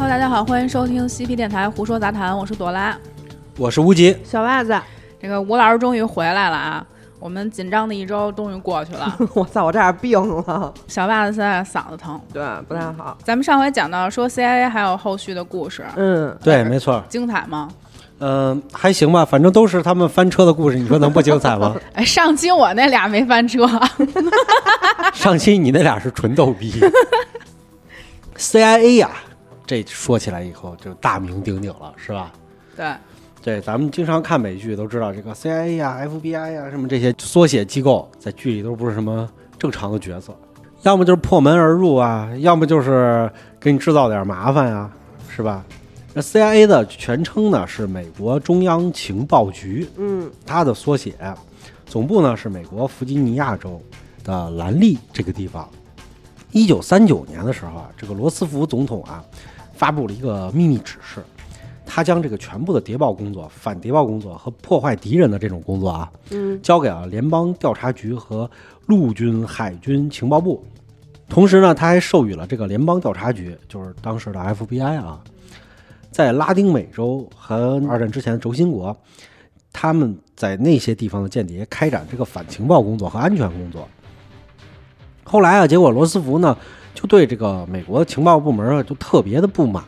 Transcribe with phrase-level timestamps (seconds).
[0.00, 2.96] Hello，大家好，欢迎收听西皮电台胡说杂谈，我是朵拉。
[3.58, 4.74] 我是吴极，小袜子，
[5.20, 6.86] 这个吴老师终于回来了啊！
[7.18, 9.14] 我们紧张的一周终于过去了。
[9.36, 13.18] 我操，我这点病了，小袜子现在嗓子疼，对，不太好。
[13.22, 17.68] 咱们上回讲到说 CIA 还有后续的故事，嗯，对，没错，精彩吗？
[18.20, 21.76] 嗯、还行吧，反正都是他们翻车的故事，你说能不精彩吗？
[21.92, 23.68] 哎，上期我那俩没翻车，
[25.12, 26.72] 上期你那俩是纯逗逼
[28.38, 29.10] ，CIA 呀、
[29.70, 32.32] 这说起来以后就大名鼎鼎了，是吧？
[32.76, 32.92] 对，
[33.40, 39.30] 对，咱们经常看美剧都知道，这个 CIA 呀、FBI 呀、什么这些缩写机构，在剧里都不是什么
[39.60, 40.36] 正常的角色，
[40.82, 43.30] 要么就是破门而入啊，要么就是
[43.60, 44.90] 给你制造点麻烦啊，
[45.28, 45.64] 是吧？
[46.14, 51.14] 那 CIA 的全称呢是美国中央情报局，嗯，它的缩写，
[51.86, 53.80] 总部呢是美国弗吉尼亚州
[54.24, 55.68] 的兰利这个地方。
[56.50, 59.24] 一九三九年的时候啊，这个罗斯福总统啊
[59.80, 61.22] 发布了一个秘密指示，
[61.86, 68.48] 他将这个全部的谍报工作、反谍报工作和破坏敌人的这种工作啊，嗯，交给了联邦调查局和
[68.84, 70.62] 陆军海军情报部。
[71.30, 75.18] 同时呢，他还授予了这个联邦调查局，就是当时的 FBI 啊，
[76.10, 78.94] 在拉丁美洲和二战之前的轴心国，
[79.72, 83.88] 他们在那些地方的间谍开展这个反情报工作和安全工作。
[85.24, 86.54] 后来啊，结果罗斯福呢
[86.94, 89.84] 就对这个美国情报部门啊就特别的不满，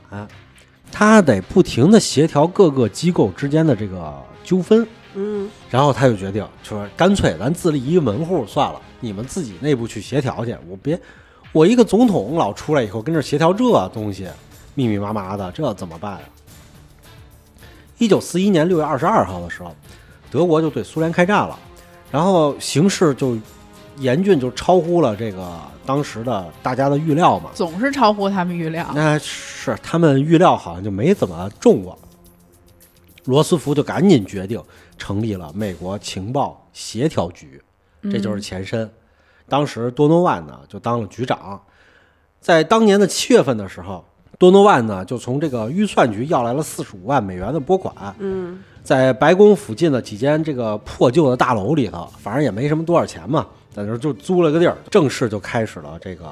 [0.91, 11.00] 他得不停的协调各个机构之间的这个纠纷，嗯，然后他就决定，就说干脆咱自立一个门户算了，你们自己内部去协调去，我别，
[11.53, 14.27] 我一个总统老出来以后跟这协调这东西，
[14.75, 16.20] 密密麻麻的，这怎么办呀？
[17.98, 19.75] 一九四一年六月二十二号的时候，
[20.31, 21.59] 德国就对苏联开战了，
[22.11, 23.37] 然后形势就
[24.03, 27.50] 严峻，就超乎了这个当时的大家的预料嘛。
[27.54, 28.87] 总是超乎他们预料。
[28.94, 31.97] 那是他们预料好像就没怎么中过。
[33.25, 34.60] 罗斯福就赶紧决定
[34.99, 37.62] 成立了美国情报协调局，
[38.03, 38.91] 这就是前身。
[39.49, 41.60] 当时多诺万呢就当了局长，
[42.41, 44.04] 在当年的七月份的时候，
[44.38, 56.31] 多诺万呢就从这个预算局要来了四十五万美元的拨款，嗯，在白宫附近的几间这个破旧的大楼里头，反正也没什么多少钱嘛，在那儿就租了个地儿，正式就开始了这个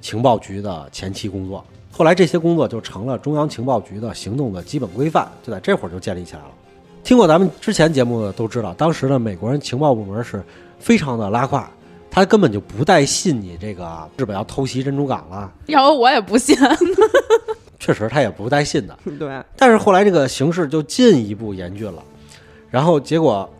[0.00, 1.64] 情报局的前期工作。
[1.92, 6.48] 后来这些工作就成了中央情报局的行动的基本规范，就在这会儿就建立起来了。
[7.02, 10.42] 听过咱们之前节目的都知道，当时的美国人情报部门是
[10.78, 11.68] 非常的拉胯，
[12.10, 16.56] 他根本就不带信你这个日本要偷袭珍珠港了，要不我也不信。
[17.78, 18.98] 确实他也不带信的。
[19.18, 22.02] 对，但是后来这个形势就进一步严峻了，
[22.70, 23.50] 然后结果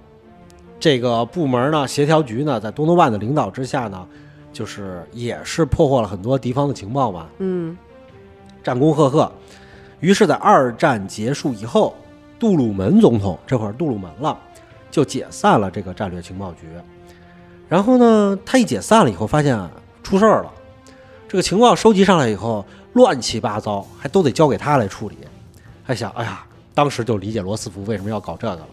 [0.80, 4.06] 这个部门呢，协调局呢，在多诺万的领导之下呢，
[4.50, 7.76] 就是也是破获了很多敌方的情报嘛，嗯，
[8.64, 9.30] 战功赫赫。
[10.00, 11.94] 于是，在二战结束以后，
[12.38, 14.36] 杜鲁门总统这会儿杜鲁门了，
[14.90, 16.60] 就解散了这个战略情报局。
[17.68, 19.70] 然后呢，他一解散了以后，发现啊
[20.02, 20.50] 出事儿了，
[21.28, 22.64] 这个情报收集上来以后
[22.94, 25.18] 乱七八糟，还都得交给他来处理。
[25.84, 28.68] 还想，哎呀，当时就理解罗斯福为什么要搞这个了。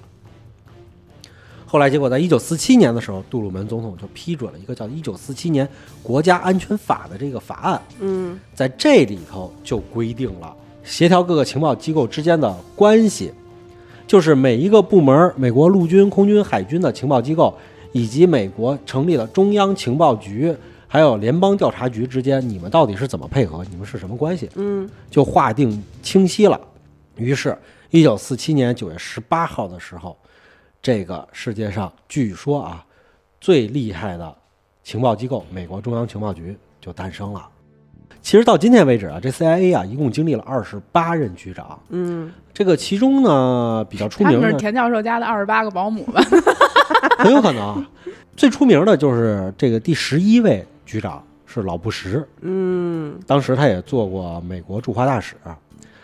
[1.70, 5.68] 后来，结果在一九四七年的时候，杜鲁门总统就批准了一个叫《一九四七年
[6.02, 7.82] 国家安全法》的这个法案。
[8.00, 13.34] 嗯，在这里头就规定了协调各个情报机构之间的关系，
[14.08, 17.54] 就是每一个部门，美国陆军、空军、海军的情报机构，
[17.92, 20.56] 以及美国成立的中央情报局，
[20.88, 23.62] 还有联邦调查局之间，你们到底是怎么配合？
[23.70, 24.50] 你们是什么关系？
[24.56, 26.58] 嗯，就划定清晰了。
[27.18, 27.58] 于是，
[27.90, 30.18] 一九四七年九月十八号的时候，
[30.88, 32.82] 这个世界上据说啊
[33.42, 34.34] 最厉害的
[34.84, 37.46] 情报机构——美国中央情报局就诞生了。
[38.22, 41.78] 其实到今天为止啊，这 CIA 啊一共经历了二十八任局长。
[41.90, 46.22] 嗯，这个其中呢比较出名的，们是田教授家的二十八个保姆吧？
[47.20, 47.86] 很有可能啊
[48.38, 55.36] 最出名的就是这个第十一位局长是老布什，嗯，当时他也做过美国驻华大使。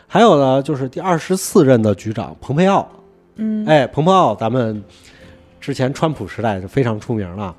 [0.07, 2.85] 还有呢，就是第二十四任的局长蓬佩奥，
[3.35, 4.83] 嗯，哎，蓬佩奥，咱们
[5.59, 7.55] 之前川普时代是非常出名了，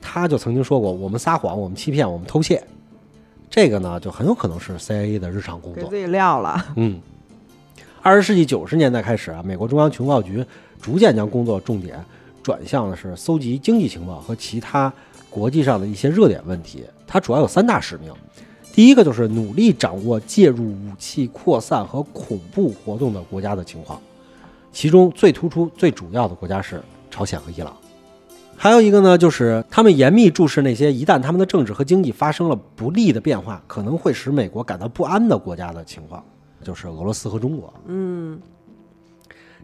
[0.00, 2.62] 他就曾经说过：“我们撒谎，我们欺骗，我们偷窃。”
[3.50, 5.82] 这个呢，就很有可能是 CIA 的日常工作。
[5.82, 7.00] 给自己撂了，嗯，
[8.02, 10.44] 二十世纪九十年代开始啊，美国中央情报局
[10.80, 11.98] 逐渐将工作重点
[12.42, 14.92] 转向的是搜集经济情报和其他
[15.30, 16.84] 国际上的一些热点问题。
[17.06, 18.12] 它主要有三大使命，
[18.72, 24.00] 第一个就是努力掌握介入武器扩散和恐怖活动的国家的情况，
[24.76, 27.74] 其中最突出、最主要的国家是朝鲜和伊朗。
[28.54, 36.22] 还有一个呢，就是他们严密注视那些一旦他们的政治和经济发生了不利的变化，可能会使美国感到不安的国家的情况。
[36.62, 37.72] 就是俄罗斯和中国。
[37.86, 38.38] 嗯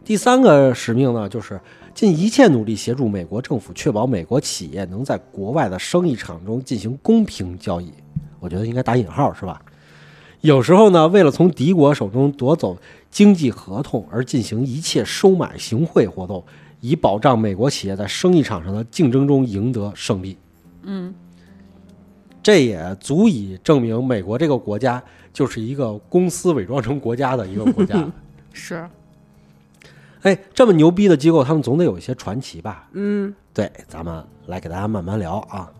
[0.03, 1.61] 第三个使命呢，就是
[1.93, 7.93] 尽一切努力协助美国政府确保美国企业能在国外的生意场中进行公平交易。
[8.39, 9.61] 我觉得应该打引号是吧？
[10.43, 12.77] 有时候呢，为了从敌国手中夺走
[13.09, 16.43] 经济合同而进行一切收买行贿活动，
[16.81, 20.37] 以保障美国企业在生意场上的竞争中赢得胜利。
[20.81, 21.15] 嗯，
[22.43, 25.01] 这也足以证明美国这个国家
[25.31, 28.05] 就是一个公司伪装成国家的一个国家。
[28.51, 28.85] 是
[30.23, 32.89] 哎，这么牛逼的机构，他们总得有一些传奇吧？
[32.91, 35.71] 嗯对，咱们来给大家慢慢聊啊。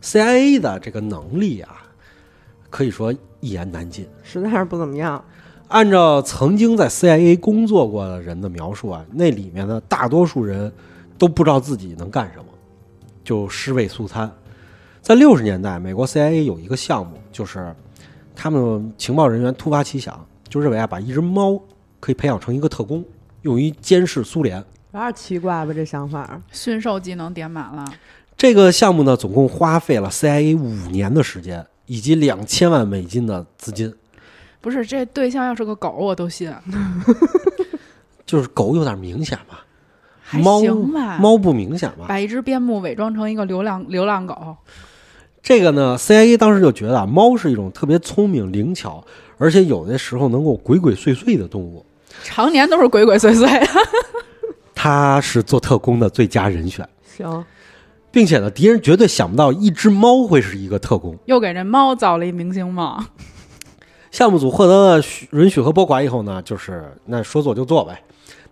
[0.00, 1.82] CIA 的这个能力啊，
[2.70, 4.06] 可以说一言难尽。
[4.22, 5.22] 实在是不怎么样。
[5.68, 10.72] 按照曾经在 CIA 工作过的人的描述啊，那里面的大多数人
[11.18, 12.44] 都不知道自己能干什么，
[13.24, 14.30] 就尸位素餐。
[15.00, 17.74] 在六十年代，美国 CIA 有一个项目，就是
[18.36, 21.60] 他们情报人员突发奇想，就认为啊，把一只猫
[21.98, 23.04] 可以培养成一个特工，
[23.42, 24.56] 用于监视苏联。
[24.92, 26.40] 有点奇怪吧，这想法。
[26.52, 27.84] 驯兽技能点满了，
[28.36, 33.92] 这个项目呢，总共花费了 CIA 五年的时间，以及两千万美金的资金。
[34.60, 36.50] 不是这对象要是个狗我都信，
[38.24, 39.64] 就是狗有点明显吧，
[40.22, 41.18] 还猫行吧。
[41.18, 42.06] 猫不明显吧？
[42.08, 44.56] 把一只边牧伪装成一个流浪流浪狗，
[45.42, 49.04] 这个呢，CIA 当时就觉得啊，猫是一种特别聪明、灵巧，
[49.36, 51.84] 而且有的时候能够鬼鬼祟祟的动物，
[52.22, 53.66] 常年都是鬼鬼祟祟的。
[54.74, 57.44] 它是做特工的最佳人选，行，
[58.14, 61.18] 并且呢，敌人绝对想不到一只猫会是一个特工。
[61.24, 63.04] 又给这猫造了一明星梦，
[64.12, 68.00] 项目组获得了许允许和拨款以后呢，就是那说做就做呗，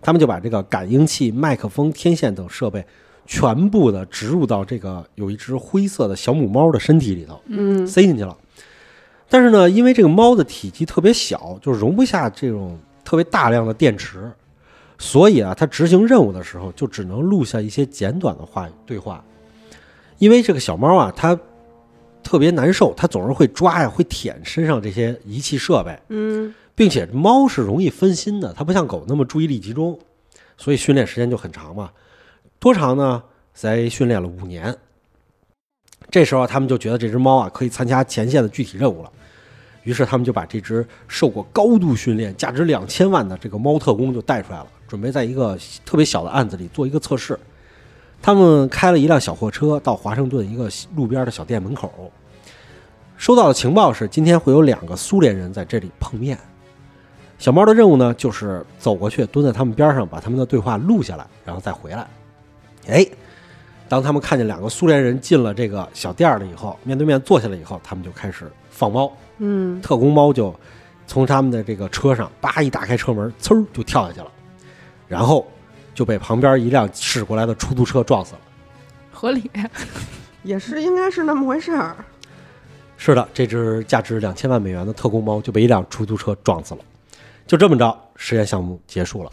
[0.01, 2.85] 他们就把这个感应器、麦克风、天线等设备
[3.25, 8.37] 全部的植入到这个有一只灰色的小母猫的身体里头，嗯塞进去了。
[9.29, 14.29] 但是呢，因为这个猫的体积特别小，就容不下这种特别大量的电池，
[14.99, 19.25] 所以啊，它执行任务的时候就只能录下一些简短的话对话。
[20.23, 21.37] 因为这个小猫啊，它
[22.23, 29.99] 特别难受，它总是会抓呀、会舔身上这些仪器设备，嗯并且猫是容易分心的，它不像狗那么注意力集中，
[30.57, 31.91] 所以训练时间就很长嘛。
[32.61, 33.21] 多长呢？
[33.53, 34.73] 才训练了五年。
[36.09, 39.11] 这时候他们就觉得这只猫啊可以参加前线的具体任务了，
[39.83, 47.37] 于是他们就把这只受过高度训练、价值两千万的这个猫特工就带出来了，准备在一个特别小的案子里做一个测试。
[48.23, 51.93] 他们开了一辆小货车到华盛顿一个路边的小店门口，
[53.17, 56.39] 收到的情报是今天会有两个苏联人在这里碰面。
[57.39, 62.07] 小猫的任务呢，就是走过去蹲在他们边上，把他们的对话录下来，然后再回来。
[62.87, 63.05] 哎，
[63.89, 69.13] 当他们看见两个苏联人进了这个小店了以后，面对面坐下来以后，他们就开始放猫。
[69.39, 70.55] 嗯，特工猫就
[71.09, 74.31] 从他们的这个车上叭一打开车门，呲儿就跳下去了，
[75.09, 75.45] 然后
[75.95, 78.41] 就被旁边一辆驶过来的出租车撞死了。
[79.13, 79.51] 合理。
[80.43, 81.95] 也是应该是那么回事儿。
[82.97, 86.81] 是的，这只价值两千万美元的特工猫就被一辆出租车撞死了。
[87.47, 89.31] 就这么着，实验项目结束了，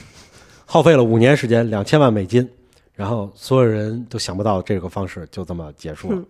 [0.68, 2.48] 耗费了五年时间，两千万美金，
[2.94, 6.24] 然后所有人都想不到这个方式就这么结束了。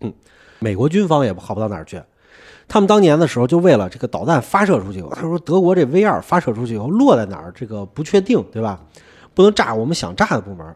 [0.00, 0.12] 嗯，
[0.58, 1.98] 美国军方也好不到哪儿去，
[2.66, 8.78] 他们当年的时候就为了这个导弹发射出去，他说德国这 V 二发射出去以后落在哪儿，这个不确定，对吧？
[9.38, 10.74] 不能炸我们想炸的部门，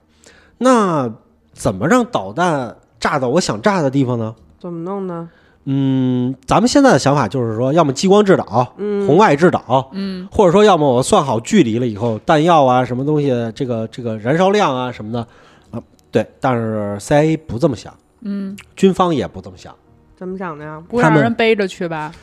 [0.58, 1.12] 那
[1.52, 4.36] 怎么让导弹炸到我想炸的地方呢？
[4.60, 5.28] 怎么弄呢？
[5.64, 15.26] 嗯，咱们现在的想法就是说，要么激光制导，嗯红外制导，嗯，或者说要么我算好距离了以后，弹药啊什么东西，这个这个燃烧量啊什么的，
[15.72, 19.74] 啊，对，但是 CIA 不这么想，嗯，军方也不这么想，
[20.14, 20.80] 怎么想的呀？
[20.88, 22.12] 不让他们人背着去吧？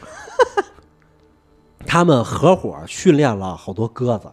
[1.86, 4.30] 他们合伙训练了好多鸽子，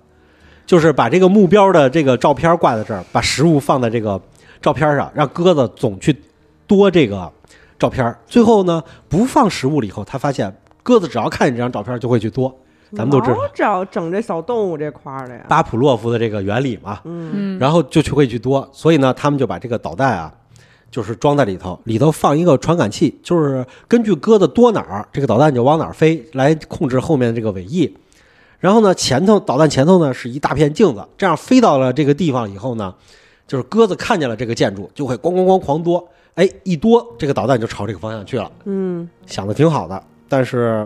[0.67, 4.21] 就是把这个目标的这个照片挂在这儿，把食物放在这个
[4.61, 6.15] 照片上，让鸽子总去
[6.67, 7.33] 多这个
[7.79, 8.15] 照片。
[8.27, 12.55] 最后呢，不放食物了以后，他发现鸽子只要看见这张照片就会去多。
[12.93, 15.45] 咱们都知道老找整这小动物这块儿的呀。
[15.49, 17.01] 巴甫洛夫的这个原理嘛，
[17.59, 20.33] 然后就去会去多，所以呢，他们就把这个导弹啊，
[20.89, 27.93] 就是装在里头，里头放一个传感器，就是根据鸽子多哪儿，这个导弹就往哪儿飞，来控制后面这个尾翼。
[28.67, 32.93] 然后呢，前头导弹前头呢是一大片镜子，这样飞到了这个地方以后呢，
[33.47, 36.05] 就是鸽子看见了这个建筑，就会咣咣咣狂多，
[36.35, 40.85] 哎，一多这个导弹就朝这个方向去了，嗯，想的挺好的，但是，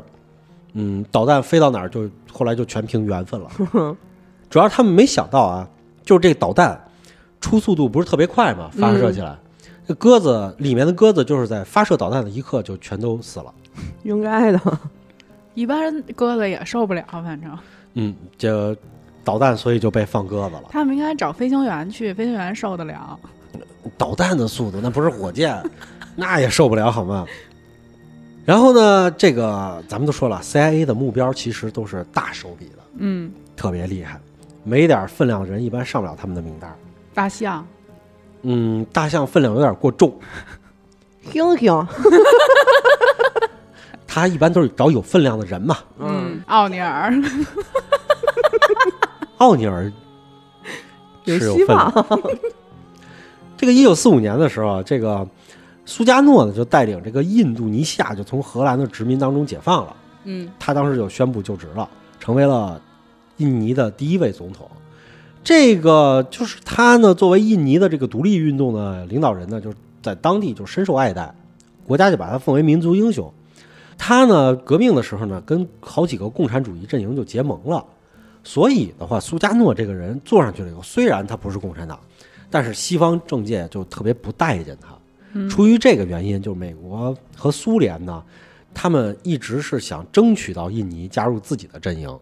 [0.75, 3.51] 嗯，导弹飞到哪儿就后来就全凭缘分了。
[4.51, 5.67] 主要他们没想到啊，
[6.05, 6.79] 就是这个导弹
[7.41, 9.39] 出速度不是特别快嘛，发射起来，
[9.89, 13.51] 这鸽子里面的鸽子就是在发射导弹的一刻就全都死了。
[14.03, 14.61] 应该的。
[15.61, 17.59] 一般鸽子也受不了，反正
[17.95, 18.75] 嗯，就
[19.23, 20.65] 导弹所以就被放鸽子了。
[20.71, 23.19] 他们应该找飞行员去，飞行员受得了。
[23.99, 25.63] 导弹的速度那不是火箭，
[26.17, 27.27] 那也受不了好吗？
[28.47, 34.19] 然后呢，这个咱们都说了，CIA 的目标其实都是大手笔的，嗯，特别厉害，
[34.65, 36.75] 没点分量的人一般上不了他们的名单。
[37.13, 37.67] 大象，
[38.43, 40.19] 嗯，大象分量有点过重，
[41.31, 41.87] 听听，
[44.13, 45.79] 他一般都是找有分量的人嘛。
[46.01, 47.15] 嗯，奥尼尔，
[49.39, 49.91] 奥尼尔
[51.27, 51.93] 有希是有分量。
[51.95, 52.21] 望。
[53.57, 55.25] 这个一九四五年的时候啊，这个
[55.87, 59.95] 苏加诺呢就带领这个印度尼西亚就从荷兰的殖民当中解放了。
[60.25, 61.89] 嗯他当时就宣布就职了，
[62.19, 62.83] 成为了
[63.37, 64.69] 印尼的第一位总统。
[65.45, 71.33] 这个就是他呢，作为印尼的这个独立运动的领导人呢，就是在当地就深受爱戴，
[71.87, 73.33] 国家就把他奉为民族英雄。
[74.03, 77.85] 他呢，革命的时候呢，跟好几个共产主义阵营就结盟了。
[78.43, 82.01] 所以的话，苏加诺这个人坐上去了以后，虽然他不是共产党，
[82.49, 84.89] 但是西方政界就特别不待见他。
[85.35, 88.25] 嗯出于这个原因，就是美国和苏联呢，
[88.73, 92.19] 他们一直是想争取到印尼加入自己的阵营。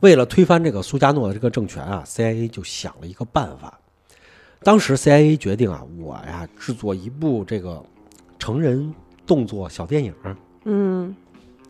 [0.00, 3.78] 为了推翻这个苏加诺的这个政权啊，CIA 就想了一个办法。
[4.64, 7.80] 当时 CIA 决定啊，我呀制作一部这个
[8.36, 8.92] 成人
[9.24, 10.12] 动作小电影，
[10.64, 11.14] 嗯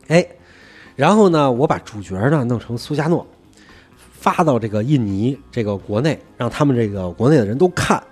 [0.09, 0.27] 哎，
[0.97, 3.27] 然后呢，我把主角呢弄成苏加诺，
[3.97, 8.03] 发到这个印尼这个国内，让他们这个国内的人都看。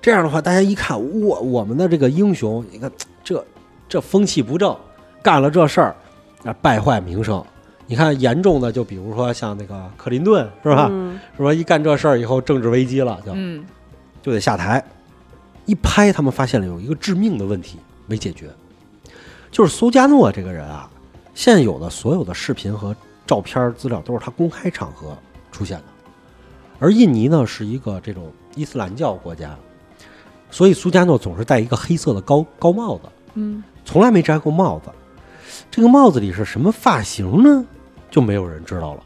[0.00, 2.90] 这样的话，大家一看，我，我们的这个英雄，你看
[3.22, 3.44] 这
[3.88, 4.76] 这风气不正，
[5.22, 5.94] 干了这事儿，
[6.44, 7.44] 啊，败坏名声。
[7.86, 10.88] 你看严重的，就比如说像那个克林顿，是吧？
[10.90, 13.64] 嗯说一干这事儿以后，政治危机了，就嗯
[14.22, 14.82] 就得下台。
[15.66, 18.48] 一拍，他们发现了有一个致命的问题没解决，
[19.52, 20.88] 就是苏加诺这个人啊，
[21.34, 25.16] 现有的所有的视频和照片资料都是他公开场合
[25.52, 25.84] 出现的，
[26.80, 29.54] 而印尼呢是一个这种伊斯兰教国家，
[30.50, 33.02] 所以苏加诺总是戴一个黑色的高高帽子，
[33.34, 34.90] 嗯，从来没摘过帽子。
[35.70, 37.64] 这个帽子里是什么发型呢？
[38.10, 39.02] 就没有人知道了。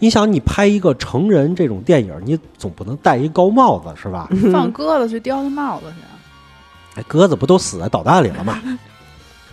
[0.00, 4.28] 你想，你拍一个成人这种电影，你总不能戴一高帽子是吧？
[4.52, 7.00] 放鸽子去叼他帽子去。
[7.00, 8.60] 哎，鸽子不都死在导弹里了吗？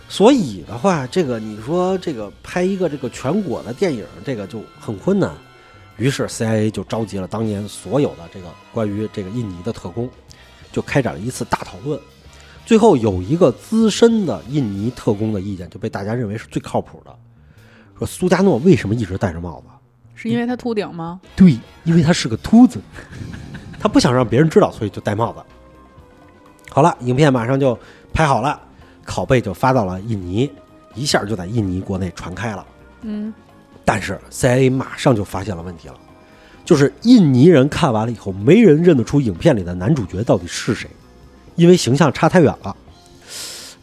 [0.08, 5.30] 所以的话，这个你说这个拍一个这个全国的电影，这个就很困难。
[5.96, 10.08] 于是 CIA 就召集了当年所有的这个关于这个印尼的特工，
[10.70, 11.98] 就开展了一次大讨论。
[12.64, 17.16] 最后有一个资深的印尼特工的意见就被大家认为是最靠谱的，
[17.98, 19.66] 说苏加诺为什么一直戴着帽子？
[20.14, 21.20] 是因为他秃顶吗？
[21.34, 22.80] 对，因为他是个秃子，
[23.78, 25.40] 他不想让别人知道，所以就戴帽子。
[26.70, 27.78] 好了，影片马上就
[28.12, 28.60] 拍好了，
[29.06, 30.50] 拷贝就发到了印尼，
[30.94, 32.66] 一下就在印尼国内传开了。
[33.02, 33.32] 嗯
[33.84, 35.94] 但是 CIA 马上就发现了问题了，
[36.64, 40.90] 就是印尼人看完了以后，没人认得出影片里的男主角到底是谁，
[41.54, 42.74] 因为形象差太远了。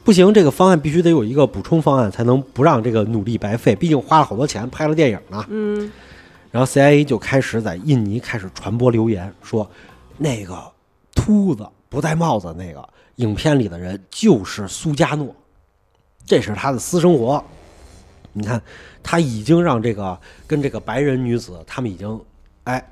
[0.03, 3.73] 不行，这个方案必须得有一个补充方案，才能不让这个努力白费。
[3.73, 5.45] 毕竟花了好多钱拍了电影呢。
[5.47, 5.89] 嗯
[6.51, 9.65] 然后 CIA 就开始在印尼开始传播流言，说
[10.17, 10.61] 那个
[11.15, 15.35] 秃子不戴帽子那个影片里的人就是苏加诺，
[16.25, 17.43] 这是他的私生活。
[18.31, 18.61] 你看，
[19.03, 22.19] 他已经让这个跟这个白人女子他们已经
[22.63, 22.83] 哎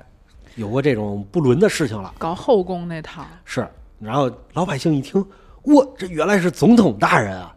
[0.54, 2.14] 有过这种不伦的事情了。
[2.18, 3.26] 搞后宫那套。
[3.44, 3.66] 是，
[3.98, 5.20] 然后老百姓一听，
[5.62, 7.52] 哇，这原来是总统大人啊！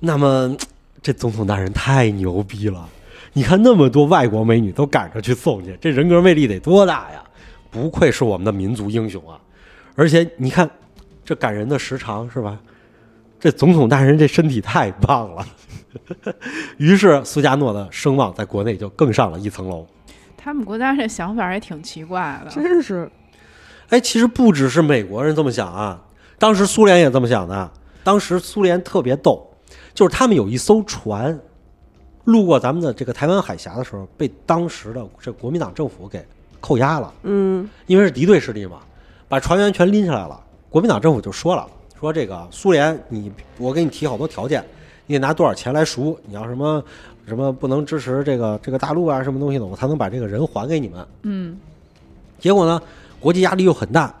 [0.00, 0.56] 那么
[1.02, 2.88] 这总统大人太牛逼了！
[3.34, 7.22] 你看那么多外国美女都赶着去送去，这人格魅力得多大呀！
[7.70, 9.38] 不愧是我们的民族英雄啊！
[9.94, 10.70] 而且你看
[11.24, 12.58] 这感人的时长是吧？
[13.40, 15.46] 这总统大人这身体太棒了。
[16.78, 19.86] 于是苏加诺的声望在国内就更上了一层楼。
[20.36, 22.50] 他们国家这想法也挺奇怪的。
[22.50, 23.10] 真是
[23.90, 26.02] 哎，其实不只是美国人这么想啊，
[26.38, 27.70] 当时苏联也这么想的。
[28.02, 29.46] 当时苏联特别逗，
[29.94, 31.38] 就是他们有一艘船
[32.24, 36.24] 路过咱们的这个台湾海峡的时候，被当时的这国民党政府给
[36.60, 38.80] 扣押了，嗯因为是敌对势力嘛，
[39.28, 40.40] 把船员全拎下来了。
[40.74, 41.64] 国民党政府就说了，
[42.00, 44.60] 说这个苏联你我给你提好多条件，
[45.06, 46.82] 你得拿多少钱来赎，你要什么
[47.28, 51.06] 什么不能支持这个这个大陆啊什么东西的，我才能把这个人还给你们。
[51.22, 51.56] 嗯
[52.40, 52.82] 结果呢，
[53.20, 54.12] 国际压力又很大，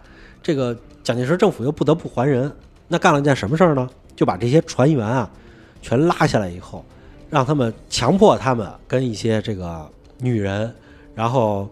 [0.44, 2.48] 这个蒋介石政府又不得不还人，
[2.86, 3.90] 那干了件什么事儿呢？
[4.14, 5.28] 就把这些船员啊
[5.82, 6.84] 全拉下来以后，
[7.30, 9.84] 让他们强迫他们跟一些这个
[10.18, 10.72] 女人，
[11.16, 11.68] 然后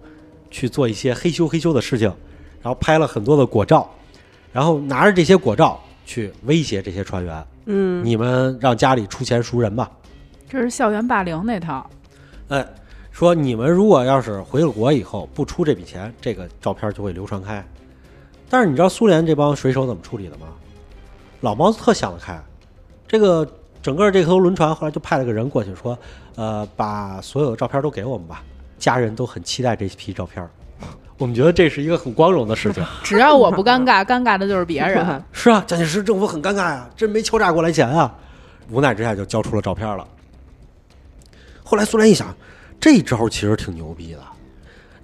[0.51, 2.13] 去做一些嘿咻嘿咻的事情，
[2.61, 3.89] 然后拍了很多的果照，
[4.53, 9.91] 然后拿着这些果照去威胁这些船员，嗯你们让家里出钱赎人吧。
[10.49, 11.89] 这是校园霸凌那套。
[12.49, 12.67] 哎，
[13.11, 17.65] 说你们如果要是回了国以后不出这笔钱，这个照片就会流传开。
[18.51, 20.49] 但是你知道苏联这帮水手怎么处理的吗？
[21.41, 22.39] 老毛子特想得开，
[23.09, 23.51] 这个
[23.83, 25.99] 整个这艘轮船后来就派了个人过去说，
[26.37, 28.45] 呃，把所有的照片都给我们吧，
[28.79, 30.47] 家人都很期待这批照片。
[31.23, 32.85] 我们觉得这是一个很光荣的事情。
[33.05, 35.23] 只要我不尴尬，尴尬的就是别人。
[35.31, 38.13] 是啊，蒋介石政府很尴尬呀，真没敲诈过来钱啊。
[38.71, 40.05] 无奈之下就交出了照片了。
[41.63, 42.35] 后来苏联一想，
[42.81, 44.19] 这招其实挺牛逼的。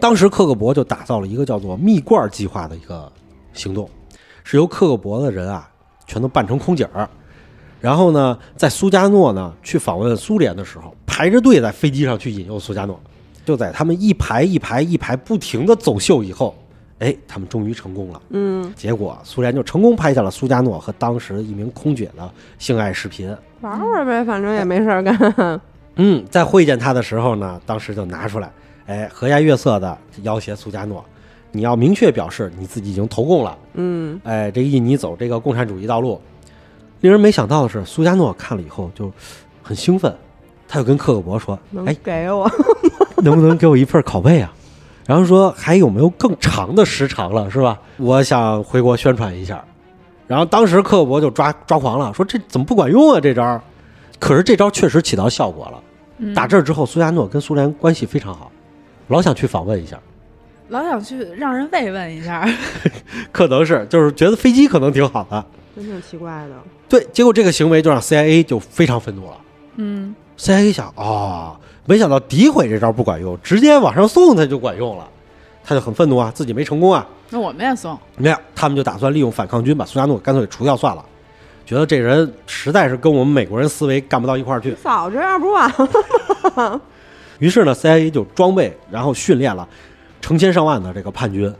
[0.00, 3.10] 当时克格勃就打造了一个叫做“蜜罐计划”的一个
[3.52, 3.88] 行动，
[4.42, 5.68] 是由克格勃的人啊
[6.04, 7.08] 全都扮成空姐儿，
[7.80, 13.00] 然后呢，在苏加诺呢去访问苏联的时候，排着队在飞机上去引诱苏加诺。
[13.48, 16.54] 就在他们一排一排一排不停的走秀以后，
[16.98, 18.20] 哎，他们终于成功了。
[18.28, 23.34] 嗯，结果苏联就成功拍下了苏加诺和当时一名空姐的性爱视频。
[23.62, 25.58] 玩玩呗，反正也没事儿干。
[25.96, 28.52] 嗯，在会见他的时候呢，当时就拿出来，
[28.84, 31.02] 哎，和颜悦色的要挟苏加诺，
[31.50, 33.56] 你要明确表示你自己已经投共了。
[33.76, 36.20] 嗯，哎，这印尼走这个共产主义道路。
[37.00, 39.10] 令人没想到的是，苏加诺看了以后就
[39.62, 40.14] 很兴奋，
[40.68, 42.46] 他就跟克格勃说：“能哎，给我？
[43.22, 44.52] 能不能给我一份拷贝啊？
[45.06, 47.78] 然后说还有没有更长的时长了，是吧？
[47.96, 49.64] 我想回国宣传一下。
[50.26, 53.60] 然后当时克伯就抓抓狂了，说这怎么不管用啊这招？
[54.18, 55.80] 可是这招确实起到效果了。
[56.18, 58.50] 嗯打这儿之后，苏加诺跟苏联关系非常好，
[59.06, 59.98] 老想去访问一下。
[60.68, 62.46] 老想去让人慰问一下。
[63.32, 65.42] 可能是就是觉得飞机可能挺好的，
[65.74, 66.54] 真挺奇怪的。
[66.88, 67.06] 对。
[67.12, 69.36] 结果这个行为就让 CIA 就非常愤怒了。
[69.76, 71.56] 嗯，CIA 想哦，
[71.88, 75.08] 没想到诋毁这招不管用，直接往上送他就管用了，
[75.64, 77.06] 他就很愤怒啊，自己没成功啊。
[77.30, 77.98] 那我们也送。
[78.18, 81.02] 没有，他们就打算利用反抗军把苏加诺干脆除掉算了，
[81.64, 84.74] 觉得这人实在是跟我们美国人思维干不到一块儿去。
[84.82, 85.66] 早这样不完
[86.56, 86.78] 了？
[87.40, 89.66] 于是呢，CIA 就装备，然后训练了
[90.20, 91.50] 成千上万的这个叛军，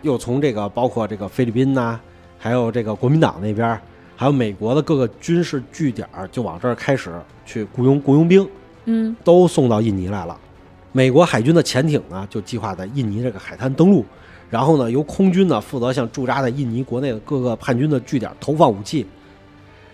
[0.00, 2.00] 又从这个包括这个菲律宾呐、
[2.38, 3.80] 还有这个国民党那边儿，
[4.16, 7.12] 还有美国的各个军事据点儿，就往这儿开始
[7.44, 8.48] 去雇佣雇佣兵，
[8.90, 10.36] 嗯都送到印尼来了。
[10.92, 14.04] 美国海军的潜艇呢，就计划在印尼这个海滩登陆，
[14.50, 19.06] 然后呢，由空军呢负责向驻扎在印尼国内的各个叛军的据点投放武器。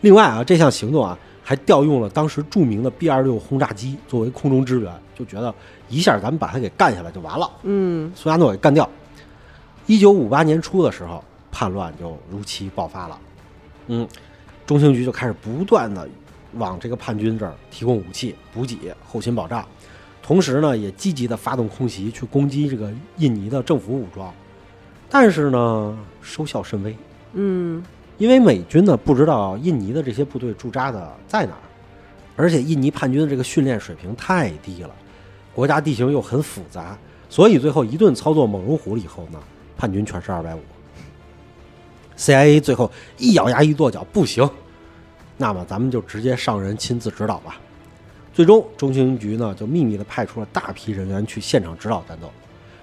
[0.01, 5.53] 另外啊，这项行动啊，还调用了当时著名的 B 二六轰炸机作为空中支援，就觉得
[5.89, 8.89] 一下咱们把它给干下来就完了，嗯，苏加诺给干掉。
[9.87, 13.19] 一九五八年初的时候，叛乱就如期爆发了。
[13.89, 14.09] 嗯，
[14.65, 16.09] 中情局就开始不断的
[16.57, 19.67] 往这个叛军这儿提供武器、补给、后勤保障，
[20.23, 24.33] 同时呢，也积极的发动空袭去攻击这个印尼的政府武装。
[25.11, 26.97] 但是呢，收效甚微，
[27.35, 27.83] 嗯，
[28.19, 31.63] 因为美军呢不知道印尼的这些部队驻扎的在哪儿，
[32.37, 34.91] 而且印尼叛军的这个训练水平太低了，
[35.55, 39.39] 国家地形又很复杂，所以最后一顿操作猛如虎了以后呢，
[39.77, 40.61] 叛军全是二百五。
[42.17, 44.49] CIA 最后一咬牙一跺脚，不行，
[45.37, 47.57] 那么咱们就直接上人亲自指导吧。
[48.33, 52.29] 最终，中情局呢就秘密的派出了大批人员去现场指导战斗，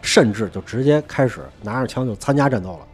[0.01, 2.87] 甚至就直接开始拿着枪就参加战斗了。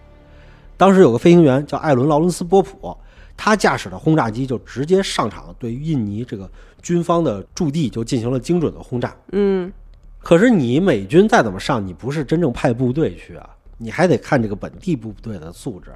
[0.75, 2.95] 当时有个飞行员叫艾伦·劳伦斯·波普，
[3.35, 6.49] 他驾驶的轰炸机就直接上场，对印尼这个
[6.81, 9.15] 军方的驻地就进行了精准的轰炸。
[9.31, 9.71] 嗯，
[10.19, 15.91] 可是你美军再怎么上，你不是真正派部队去啊，你还得看这个本地部队的素质。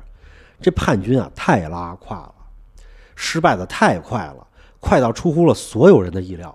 [0.59, 2.33] 这叛军啊，太拉胯了，
[3.23, 4.47] 失败的太快了，
[4.79, 6.53] 快到出乎了所有人的意料。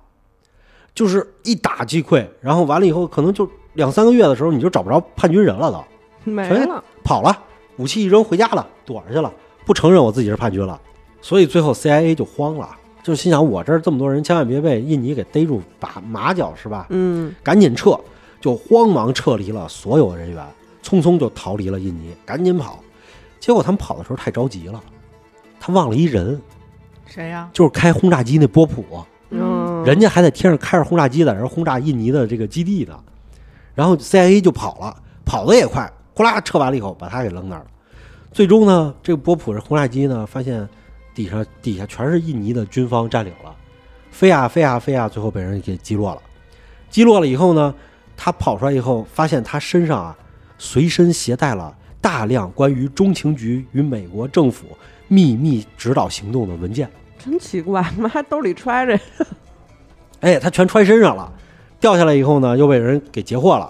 [0.93, 5.85] 就是一打击溃，然后完了以后，可能就两三个月的时候，你就找不着叛军人了都。
[6.29, 6.83] 没了。
[7.05, 7.39] 跑了，
[7.77, 9.33] 武器一扔回家了，躲着去了，
[9.65, 10.81] 不承认我自己是叛军了。
[11.23, 12.69] 所以最后 CIA 就慌了，
[13.05, 16.89] 就心想我这儿这么多人，千万别被印尼给逮住把马脚是吧？
[16.91, 17.97] 嗯，赶紧撤，
[18.41, 20.45] 就慌忙撤离了所有人员，
[20.83, 22.81] 匆匆就逃离了印尼，赶紧跑。
[23.39, 24.83] 结果他们跑的时候太着急了，
[25.61, 26.41] 他忘了一人，
[27.17, 27.49] 谁呀？
[27.55, 28.85] 就是开轰炸机那波普，
[29.31, 32.95] 嗯，人家还在天上开着轰炸机在这儿轰炸印尼的这个基地呢。
[33.75, 37.67] 然后 CIA 就跑了，跑的也快，呼啦撤完了以后把他给扔那儿了。
[38.33, 40.69] 最终呢，这个波普这轰炸机呢，发现
[41.15, 43.57] 底下底下全是印尼的军方占领了，
[44.11, 46.21] 飞啊飞啊飞呀，最后被人给击落了。
[46.91, 47.75] 击落了以后呢，
[48.15, 50.15] 他跑出来以后，发现他身上啊
[50.59, 54.67] 随身携带了大量关于中情局与美国政府
[55.09, 56.91] 秘密指导行动的文件。
[57.27, 58.99] 真奇怪， 妈还兜里揣着。
[60.21, 61.31] 哎，他全揣身上了，
[61.81, 63.69] 掉下来以后呢，又被人给截获了。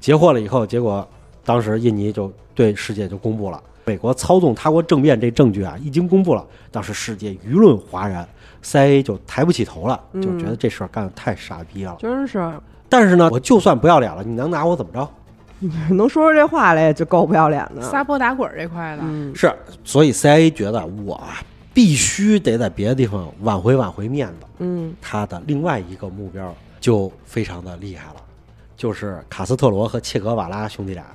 [0.00, 1.06] 截获了以后，结果
[1.44, 8.26] 当时印尼就对世界就公布了，美国操纵他国政变这证据啊，一经公布了，当时世界舆论哗然
[8.62, 11.96] ，CIA 就抬不起头了，嗯就觉得这事儿干的太傻逼了。
[11.98, 12.52] 真是
[12.88, 15.08] 但是呢，我就算不要脸了，你能拿我怎么着？
[15.90, 17.82] 能说出这话来就够不要脸的。
[17.82, 21.42] 撒泼打滚这块的，嗯是，所以 CIA 觉得我啊
[21.78, 24.46] 必须得在别的地方挽回挽回面子。
[24.58, 28.22] 嗯他的另外一个目标就非常的厉害了，
[28.76, 31.06] 就是卡斯特罗和切格瓦拉兄弟俩。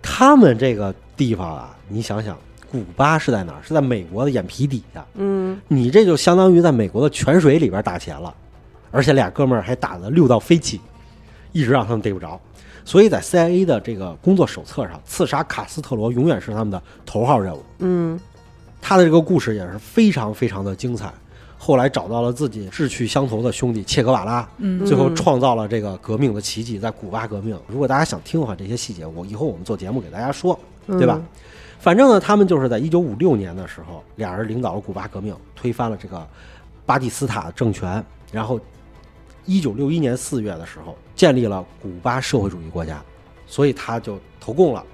[0.00, 2.34] 他们这个地方啊，你想想，
[2.72, 3.58] 古巴是在哪儿？
[3.62, 5.04] 是在美国的眼皮底下。
[5.16, 8.34] 嗯你这就相当于在美国的泉水里边打钱了，
[8.90, 10.80] 而且俩哥们儿还打得六道飞起，
[11.52, 12.40] 一直让他们逮不着。
[12.86, 17.62] 所以在 CIA 的这个工作手册上，刺杀卡斯特罗永远是他们的头号任务。
[17.80, 18.18] 嗯
[18.80, 21.12] 他的这个故事也是非常非常的精彩。
[21.60, 27.58] 后来找到了自己志趣相投的兄弟切格瓦拉，嗯最后创造了这个革命的奇迹，在古巴革命。
[27.66, 31.20] 如果大家想听的话，这些细节我以后我们做节目给大家说，对吧？
[31.80, 36.24] 反正呢，他们就是在一九五六年的时候，俩人领导了古巴革命，推翻了这个
[36.86, 38.60] 巴蒂斯塔政权，然后
[39.44, 43.02] 一九六一年四月的时候，建立了古巴社会主义国家，
[43.48, 44.84] 所以他就投共了。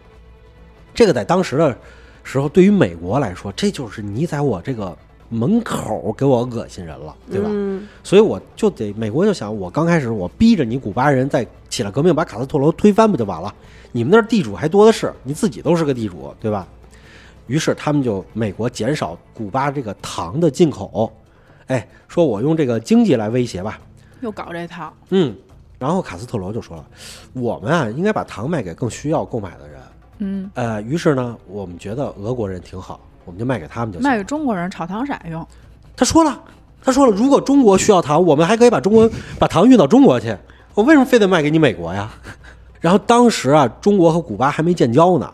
[0.95, 1.77] 这个在当时的
[2.25, 4.97] 时候，对于美国来说，这就是你在我这个
[5.29, 7.49] 门口给我恶心人了，对吧？
[7.53, 13.55] 嗯所以我就得美国就想，我刚开始我逼着你古巴人再起了革命，把卡斯特罗推翻不就完了？
[13.93, 16.67] 你们那儿地主还多的是，你自己都是个地主，对吧？
[17.47, 21.13] 于是他们就美国减少古巴这个糖的进口，
[21.67, 23.79] 哎，说我用这个经济来威胁吧，
[24.23, 25.37] 又搞这套，嗯。
[25.77, 26.87] 然后卡斯特罗就说了，
[27.35, 29.79] 我们啊应该把糖卖给更需要购买的人，
[30.19, 34.03] 嗯，呃，于是呢，我们觉得俄国人挺好，我们就卖给他们就行。
[34.09, 35.47] 卖给中国人炒糖色用，
[35.97, 36.41] 他说了，
[36.83, 40.37] 他说了，如果中国需要糖，我们还可以把中国把糖运到中国去。
[40.75, 42.13] 我为什么非得卖给你美国呀？
[42.81, 45.33] 然后当时啊，中国和古巴还没建交呢，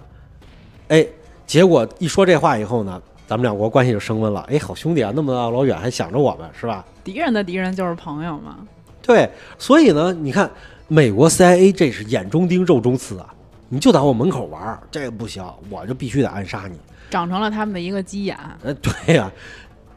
[0.89, 1.07] 哎，
[1.47, 4.41] 结果一说这话以后呢，咱们两国关系就升温了。
[4.49, 6.85] 哎，好兄弟啊，那么大老远还想着我们是吧？
[7.03, 8.59] 敌人的敌人就是朋友嘛。
[9.03, 10.49] 对，所以呢，你看
[10.87, 13.35] 美国 CIA 这是眼中钉、肉中刺啊，
[13.73, 16.77] 你就在我门口玩儿，这个不行，我就必须得暗杀你。
[17.09, 19.31] 长成了他们的一个鸡眼，呃，对呀、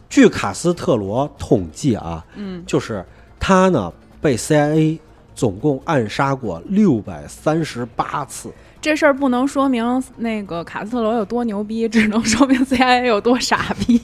[0.08, 3.04] 据卡斯特罗统计啊，嗯，就是
[3.40, 5.00] 他呢被 CIA
[5.34, 8.52] 总共暗杀过六百三十八次。
[8.80, 14.00] 这事儿不能说明那个卡斯特罗有多牛逼，只能说明 CIA 有多傻逼。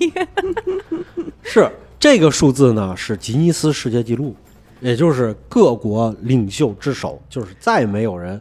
[1.43, 4.35] 是这个数字呢是吉尼斯世界纪录，
[4.79, 8.39] 也就是各国领袖之首，就是再没有人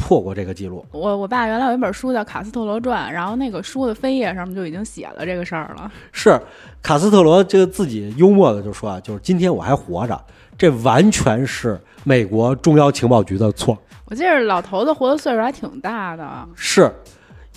[0.00, 0.84] 破过这个记录。
[0.90, 5.92] 我我爸原来有一本书叫《卡斯特罗传》，然后那个书的扉页上面就已经写了这个事儿了。
[6.10, 6.40] 是
[6.82, 10.18] 卡斯特罗这个自己幽默的就说啊，就是今天我还活着，
[10.56, 13.76] 这完全是美国中央情报局的错。
[14.06, 16.92] 我记得老头子活的岁数还挺大的，是，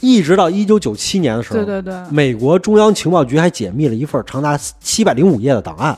[0.01, 5.97] 一直到一九九七年的时候，对对对，美国中央情报局还解密了一份长达七百零五页的档案。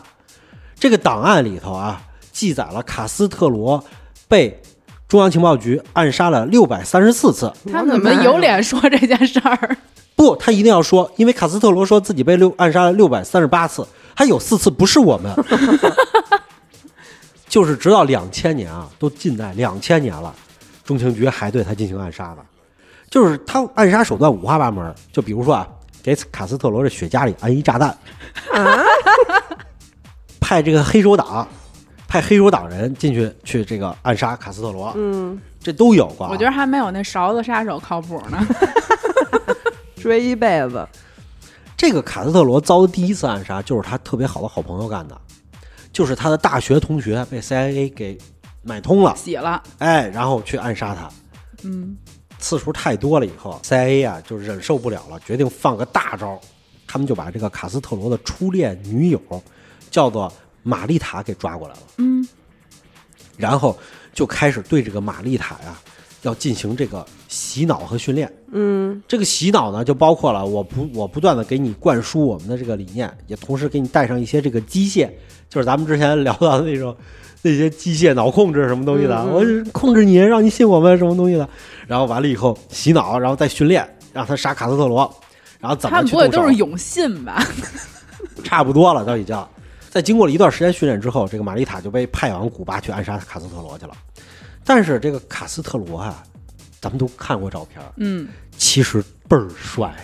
[0.79, 3.83] 这个档案里头啊，记载了卡斯特罗
[4.27, 4.61] 被
[5.07, 7.51] 中央情报局暗杀了六百三十四次。
[7.71, 9.77] 他怎么有脸说这件事儿？
[10.15, 15.33] 不，他一定要说，因为卡斯特罗说自己被六暗杀了六百三十八次，还有四次不是我们。
[17.47, 20.33] 就是直到两千年啊，都近代两千年了，
[20.83, 22.37] 中情局还对他进行暗杀呢。
[23.09, 25.67] 就是他暗杀手段五花八门，就比如说啊，
[26.01, 27.89] 给卡斯特罗这雪茄里安一炸弹，
[28.51, 28.83] 啊
[30.41, 31.47] 派这个黑手党，
[32.15, 36.29] 派黑手党人进去去这个暗杀卡斯特罗，嗯，这都有过、啊。
[36.31, 38.39] 我觉得还没有那勺子杀手靠谱呢。
[40.01, 40.87] 追一辈子，
[41.75, 45.19] 这个卡斯特罗遭的第一次暗杀，就是他特别好的好朋友干的，
[45.91, 48.17] 就是他的大学同学被 CIA 给
[48.61, 51.09] 买通了，洗了，哎，然后去暗杀他，
[51.63, 51.97] 嗯，
[52.39, 56.39] 次数太多了以后，CIA 啊就忍受不了了，决定放个大招，
[56.87, 59.19] 他们就把这个卡斯特罗的初恋女友
[59.91, 60.31] 叫做
[60.67, 62.27] 玛丽塔给抓过来了，嗯，
[63.37, 63.77] 然后
[64.15, 65.77] 就开始对这个玛丽塔呀
[66.23, 68.31] 要进行这个洗脑和训练。
[68.51, 75.07] 嗯这个洗脑呢，就包括了我不我不断的给你灌输我们的这个理念，也同时给你带上一些这个机械，
[75.47, 76.95] 就是咱们之前聊到的那种
[77.43, 79.31] 那些机械脑控制什么东西的，嗯嗯
[79.65, 81.47] 我控制你，让你信我们什么东西的。
[81.85, 85.13] 然后完了以后洗脑，然后再训练，让他杀卡斯特罗，
[85.59, 87.45] 然后怎么去动手不会都是永信吧？
[88.43, 89.37] 差不多了，都已经。
[89.95, 93.95] 在经过了一段时间训练之后，这个玛丽塔就被派往古巴去暗杀卡斯特罗去了。
[94.65, 96.21] 但是这个卡斯特罗啊，
[96.81, 98.27] 咱们都看过照片，嗯，
[98.57, 99.95] 其实倍儿帅，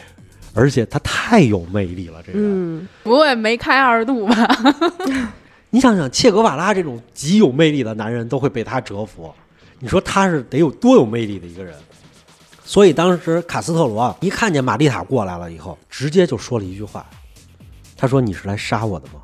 [0.54, 2.24] 而且他太有魅力了。
[2.26, 2.48] 这个人，
[2.80, 4.48] 嗯，不会没开二度吧？
[5.72, 9.30] 你想想，切格瓦拉这种极有魅力的男人都会被他折服，
[9.80, 11.76] 你说他是得有多有魅力的一个人？
[12.64, 17.06] 所以当时卡斯特罗啊一看见玛丽塔过来了以后，直接就说了一句话，
[17.98, 19.16] 他说：“你是来杀我的吗？”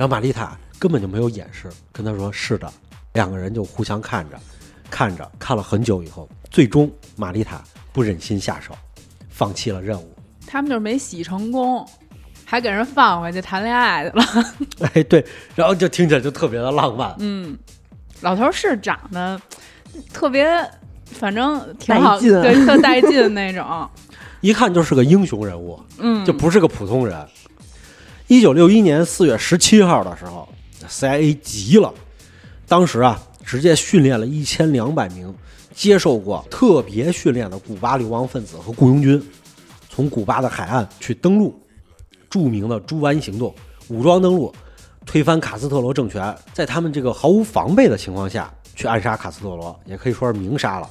[0.00, 2.72] 然后玛丽塔根本就没有掩饰，跟他说：“是的。”
[3.12, 4.40] 两个人就互相看着，
[4.88, 8.72] 看着看了很久以后，最终玛丽塔不忍心下手，
[9.28, 10.10] 放弃了任务。
[10.46, 11.86] 他们就是没洗成功，
[12.46, 14.24] 还给人放回去谈恋爱去了。
[14.94, 15.22] 哎，对，
[15.54, 17.14] 然后就听起来就特别的浪漫。
[17.18, 17.58] 嗯，
[18.22, 19.38] 老头是长得
[20.14, 20.48] 特别，
[21.04, 23.86] 反正挺好，对，特带劲那种。
[24.40, 27.28] 一看就是个英雄人物，嗯，就不是个普通人。
[28.30, 30.48] 一九六一年四月十七号的时候
[30.88, 31.92] ，CIA 急了，
[32.68, 35.34] 当时啊，直接训练了一千两百名
[35.74, 39.20] 接受过特别训练的古巴流亡分子和雇佣军，
[39.88, 41.60] 从古巴的海岸去登陆，
[42.30, 43.52] 著名的猪湾行动，
[43.88, 44.54] 武装登陆，
[45.04, 50.88] 推翻卡斯特罗政权，在他们这个毫无防备的情况下去暗杀卡斯特罗，也可以说是明杀了。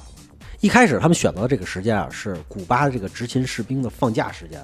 [0.60, 4.62] 一开始他们选择的这个时间啊，是古巴的这个执勤士兵的放假时间。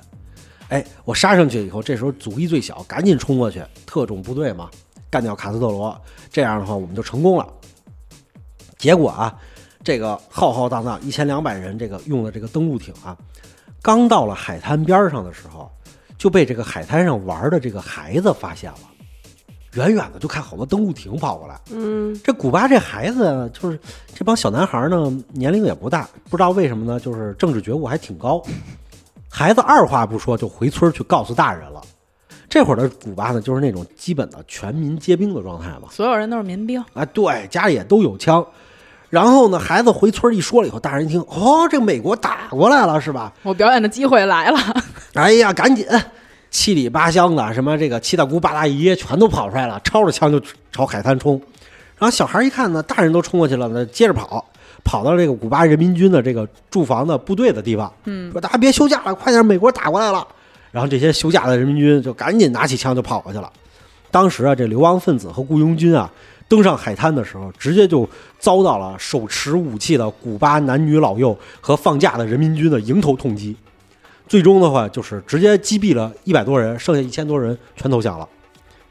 [0.68, 4.68] 哎，我杀上去以后，这时候阻力最小，赶紧冲过去，特种部队嘛，
[5.08, 5.96] 干掉卡斯特罗，
[6.30, 7.46] 这样的话我们就成功了。
[8.76, 9.34] 结果啊，
[9.84, 13.16] 这个浩浩荡荡一千两百人这个用的这个登陆艇啊，
[13.80, 15.70] 刚到了海滩边上的时候，
[16.18, 18.78] 就被这个海滩上玩的这个孩子发现了，
[19.74, 21.60] 远远的就看好多登陆艇跑过来。
[21.70, 23.78] 嗯，这古巴这孩子就是
[24.12, 28.42] 这帮小男孩呢，年龄也不大，不知道为什么呢，就是政治觉悟还挺高。
[29.38, 31.82] 孩子二话不说就回村去告诉大人了。
[32.48, 35.88] 这会儿的古巴呢，就是那种基本的全民皆兵的状态嘛。
[35.90, 38.42] 所有人都是民兵，啊，对，家里也都有枪。
[39.10, 43.30] 然后呢，孩子回村一说了以后，大人一听，哦，这美国打过来了是吧？
[43.42, 44.58] 我表演的机会来了。
[45.12, 45.86] 哎呀，赶紧
[46.50, 50.40] 七里八乡的，什么这个七大姑八大姨全都跑出来了，抄着枪就
[50.72, 51.38] 朝海滩冲。
[51.98, 54.42] 然后小孩一看呢，大人都冲过去了，那接着跑，
[54.86, 60.24] 跑到这个古巴人民军的这个驻防的部队的地方，嗯，说大家别休假了，快点，美国打过来了。
[60.70, 63.52] 然后这些休假的人民军就赶紧拿起枪就跑过去了。
[64.12, 66.08] 当时啊，这流亡分子和雇佣军啊，
[66.46, 73.56] 登上海滩的时候，直接就遭到了手持武器的古巴男女老幼和放假的人民军的迎头痛击。
[74.28, 78.28] 最终的话，就是直接击毙了一百多人，剩下一千多人全投降了。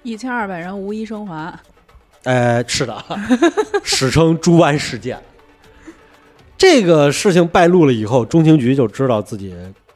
[0.04, 1.58] 一千二百人无一生还。
[2.24, 3.06] 呃，是的，
[3.84, 5.20] 史称猪湾事件。
[6.58, 9.54] 这个事情败露了以后，中情局就知道自己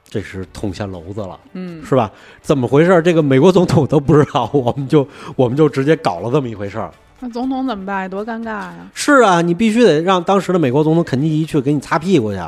[0.09, 2.11] 这是捅下娄子了，嗯，是吧？
[2.41, 3.01] 怎么回事？
[3.01, 6.91] 这个美国总统都不知道，我们就 我们就直接搞了这么一回事儿。
[7.19, 8.09] 那总统怎么办？
[8.09, 8.89] 多尴尬呀！
[8.93, 12.39] 是啊，你必须得让当时的美国总统肯尼迪去给你擦屁股去。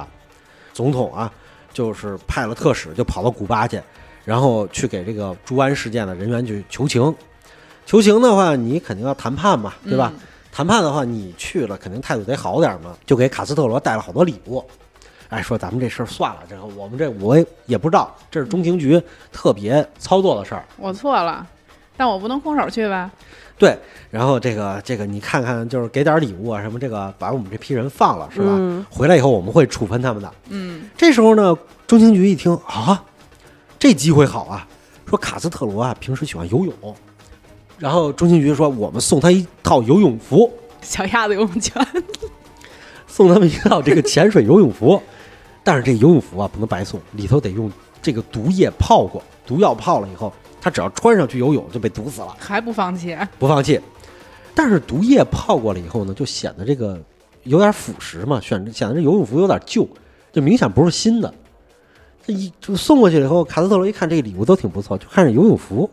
[0.74, 1.32] 总统啊，
[1.74, 3.80] 就是派了特使，就跑到古巴去，
[4.26, 7.14] 然后去给这个朱安事件的人员去求情。
[7.86, 10.14] 求情的话，你肯定要谈判嘛，对吧？
[10.52, 14.64] 谈判的话，你去了肯定态度得好点嘛，就给卡斯特罗带了好多礼物。
[15.30, 20.66] 哎，说咱们这事儿算了，这个我们这我也也不知道，这是中情局特别操作的事儿。
[20.76, 21.48] 我错了，
[21.96, 23.10] 但我不能空手去吧？
[23.58, 23.78] 对，
[24.10, 28.48] 然后这个这个你看看，就是给点礼物啊，什么这个把我们这批人放了是吧？
[28.50, 30.30] 嗯回来以后我们会处分他们的。
[30.50, 33.02] 嗯，这时候呢，中情局一听啊，
[33.80, 34.68] 这机会好啊，
[35.06, 36.96] 说卡斯特罗啊平时喜欢游泳，
[37.82, 40.48] 然后中情局说我们送他一套游泳服，
[40.84, 41.84] 小鸭子游泳圈。
[43.08, 45.02] 送他们一套这个潜水游泳服，
[45.64, 52.36] 但是这游泳服啊不能白送，里头得用这个毒液泡过，毒药泡了以后，他只要穿上去游泳就被毒死了。
[52.38, 53.18] 还不放弃？
[53.40, 53.82] 不放弃。
[54.54, 57.02] 但是毒液泡过了以后呢，就显得这个
[57.46, 59.90] 有点腐蚀嘛，显显得这游泳服有点旧，
[60.32, 61.34] 就明显不是新的。
[62.24, 65.90] 这一就送过去了以后，卡斯特罗一看这个礼物都挺不错，就看着游泳服，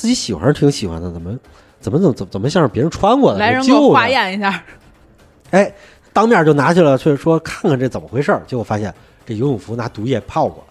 [0.00, 1.38] 自己喜欢是挺喜欢的，怎么
[1.78, 4.64] 怎么怎么怎么怎么像是别人穿过的，来人给我化验一下。
[5.52, 5.70] 哎，
[6.10, 8.42] 当面就拿去了，却说看看这怎么回事儿。
[8.46, 8.94] 结果发现
[9.26, 10.64] 这游泳服拿毒液泡过，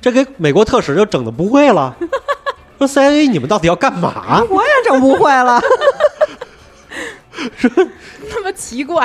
[0.00, 1.96] 这给美国特使就整的不会了。
[2.78, 4.44] 说 CIA 你们到底要干嘛？
[4.48, 5.60] 我也整不会了。
[7.58, 7.68] 说
[8.30, 9.04] 那么奇怪，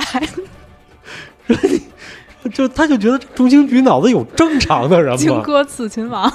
[2.53, 5.17] 就他就觉得中情局脑子有正常的人吗？
[5.17, 6.31] 荆轲刺秦王。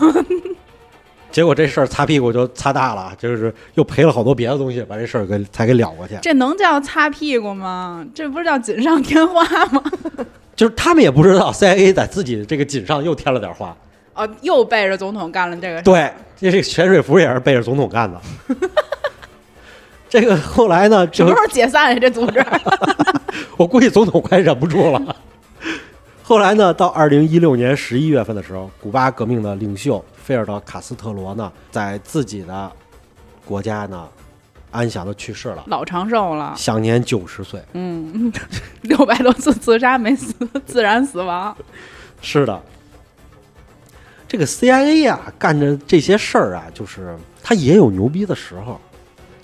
[1.35, 6.15] 结果这事儿擦屁股就擦大了，就是又赔了好多别的东西，把这事儿给才给了过去。
[6.23, 8.07] 这能叫擦屁股吗？
[8.15, 9.83] 这不是叫锦上添花吗？
[10.55, 13.77] 就是他们也不知道 CIA 在自己这个锦上又添了点花。
[14.15, 15.83] 哦，又背着总统干了这个事。
[15.83, 18.21] 对，这这个潜水服也是背着总统干的。
[20.09, 21.99] 这个后来呢，什么时候解散呀？
[21.99, 22.41] 这组织？
[23.59, 25.17] 我估计总统快忍不住了。
[26.27, 32.73] 后来呢，到二零一六年十一月份的时候，古巴革命的领袖菲尔德卡斯特罗呢，在自己的
[33.45, 34.09] 国家呢
[34.71, 37.63] 安详的去世了，老长寿了，享年九十岁。
[37.75, 38.33] 嗯，
[38.81, 40.35] 六百多次自杀没死，
[40.65, 41.55] 自然死亡。
[42.23, 42.59] 是的，
[44.27, 48.81] 这个 CIA 啊，干着这些事儿啊，就是他也有牛逼的时候，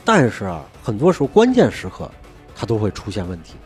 [0.03, 2.11] 但是啊，很多时候关键时刻
[2.57, 3.57] 他都会出现问题。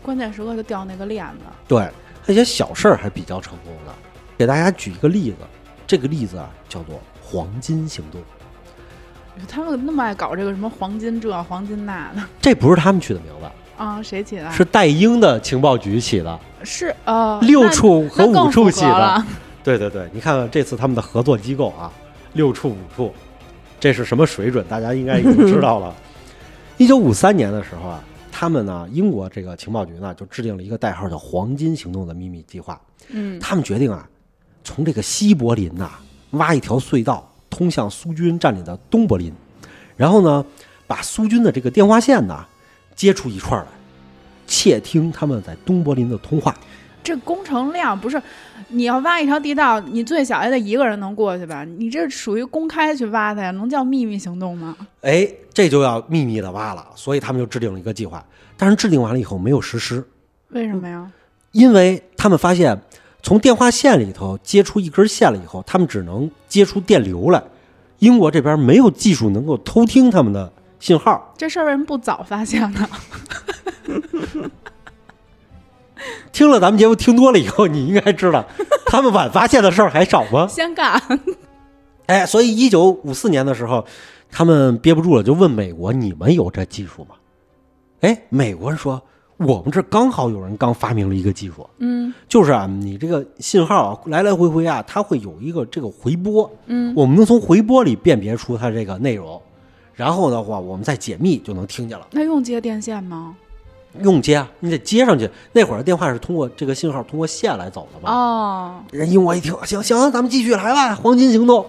[0.00, 1.44] 关键时刻就掉那个链子。
[1.66, 1.90] 对，
[2.26, 3.94] 那些小事儿还比较成功的。
[4.36, 5.38] 给大家举一个例子，
[5.86, 8.20] 这个例子啊叫做“黄金行动
[9.48, 14.02] 他们那么爱搞这个什么黄金这黄金那的”，这不是他们取的名字，啊？
[14.02, 14.50] 谁起的？
[14.50, 19.24] 是戴英的情报局起的，是呃，六处和五处起的。
[19.62, 21.90] 对对对，你看看这次他们的合作机构啊，
[22.34, 23.14] 六处五处，
[23.78, 24.64] 这是什么水准？
[24.68, 25.94] 大家应该已经知道了。
[26.78, 28.00] 一九五三年的时候啊，
[28.38, 32.78] 他们呢，英国这个情报局呢，就制定了一个代号叫“黄金行动”的秘密计划。
[33.08, 34.06] 嗯，他们决定啊，
[34.62, 35.92] 从这个西柏林呐、
[36.32, 39.32] 挖一条隧道，通向苏军占领的东柏林，
[39.96, 40.44] 然后呢，
[40.86, 42.44] 把苏军的这个电话线呢
[42.94, 43.72] 接出一串来，
[44.46, 46.54] 窃听他们在东柏林的通话。
[47.06, 48.20] 这工程量不是
[48.70, 51.64] 你要挖一条地道，你最小也得一个人能过去吧？
[51.78, 54.76] 你这属于公开去挖它呀，能叫秘密行动吗？
[55.02, 58.24] 哎，这就要秘密的挖了，所以他们就制定了一个计划，
[58.56, 60.04] 但是制定完了以后没有实施，
[60.48, 61.08] 为什么呀？
[61.52, 62.76] 因为他们发现
[63.22, 67.40] 从电话线里头接出一根线了以后，他们只能接出电流来，
[68.00, 71.32] 英国这边没有技术能够偷听他们的信号。
[71.38, 72.88] 这事儿为什么不早发现呢？
[76.36, 78.44] 听了咱们节目听多了以后，你应该知道，
[78.84, 80.46] 他们晚发现的事儿还少吗？
[80.52, 81.00] 香港，
[82.08, 83.82] 哎，所以一九五四年的时候，
[84.30, 87.14] 他们憋不住了，就问美国：“你们有这技术吗？”
[88.04, 89.00] 哎，美国人说
[89.38, 99.40] ：“我们这刚好有人刚发明了一个技术，嗯就是啊，你这个信号啊来来回回啊，它会有一个这个回波，嗯，我们能从回波里辨别出它这个内容，
[99.94, 102.06] 然后的话，我们再解密就能听见了。
[102.10, 103.34] 那用接电线吗？
[104.02, 105.28] 用接啊，你得接上去。
[105.52, 108.12] 那会儿电话是通过这个信号通过线来走的嘛。
[108.12, 111.66] 哦，人英国一听，行行，咱们继续来吧，黄金行动，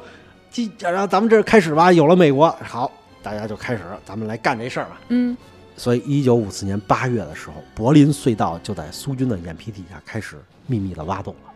[0.49, 4.99] 继然后咱们这儿开始吧，有了美国，好，大家就开始，咱们来干这事儿吧。
[5.09, 5.35] 嗯
[5.79, 10.35] 所以，一九五四年八月的时候，柏林隧道就在苏军的眼皮底下开始
[10.65, 11.51] 秘密的挖洞了。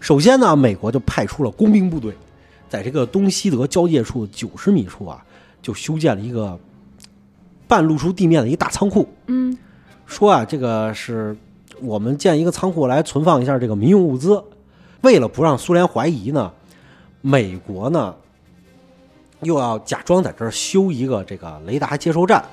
[0.00, 2.14] 首先呢，美国就派出了工兵部队，
[2.68, 5.24] 在这个东西德交界处九十米处啊，
[5.62, 6.60] 就修建了一个
[7.68, 9.08] 半露出地面的一个大仓库。
[9.26, 9.56] 嗯
[10.06, 11.36] 说啊，这个是
[11.80, 14.42] 我们建一个仓库来存放一下这个民用物资。
[15.02, 16.52] 为了不让苏联怀疑呢，
[17.20, 18.14] 美国呢
[19.40, 22.44] 又要假装在这儿修一个这个雷达接收站，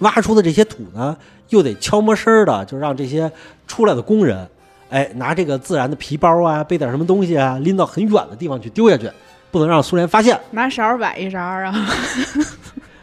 [0.00, 1.16] 挖出的这些土呢，
[1.48, 3.30] 又得悄没声儿的，就让这些
[3.66, 4.48] 出来的工人，
[4.90, 9.10] 哎，拿这个自然的皮包啊，背点什么东西啊，拎到很远的地方去丢下去，
[9.50, 10.38] 不能让苏联发现。
[10.50, 11.74] 拿勺儿崴一勺儿啊。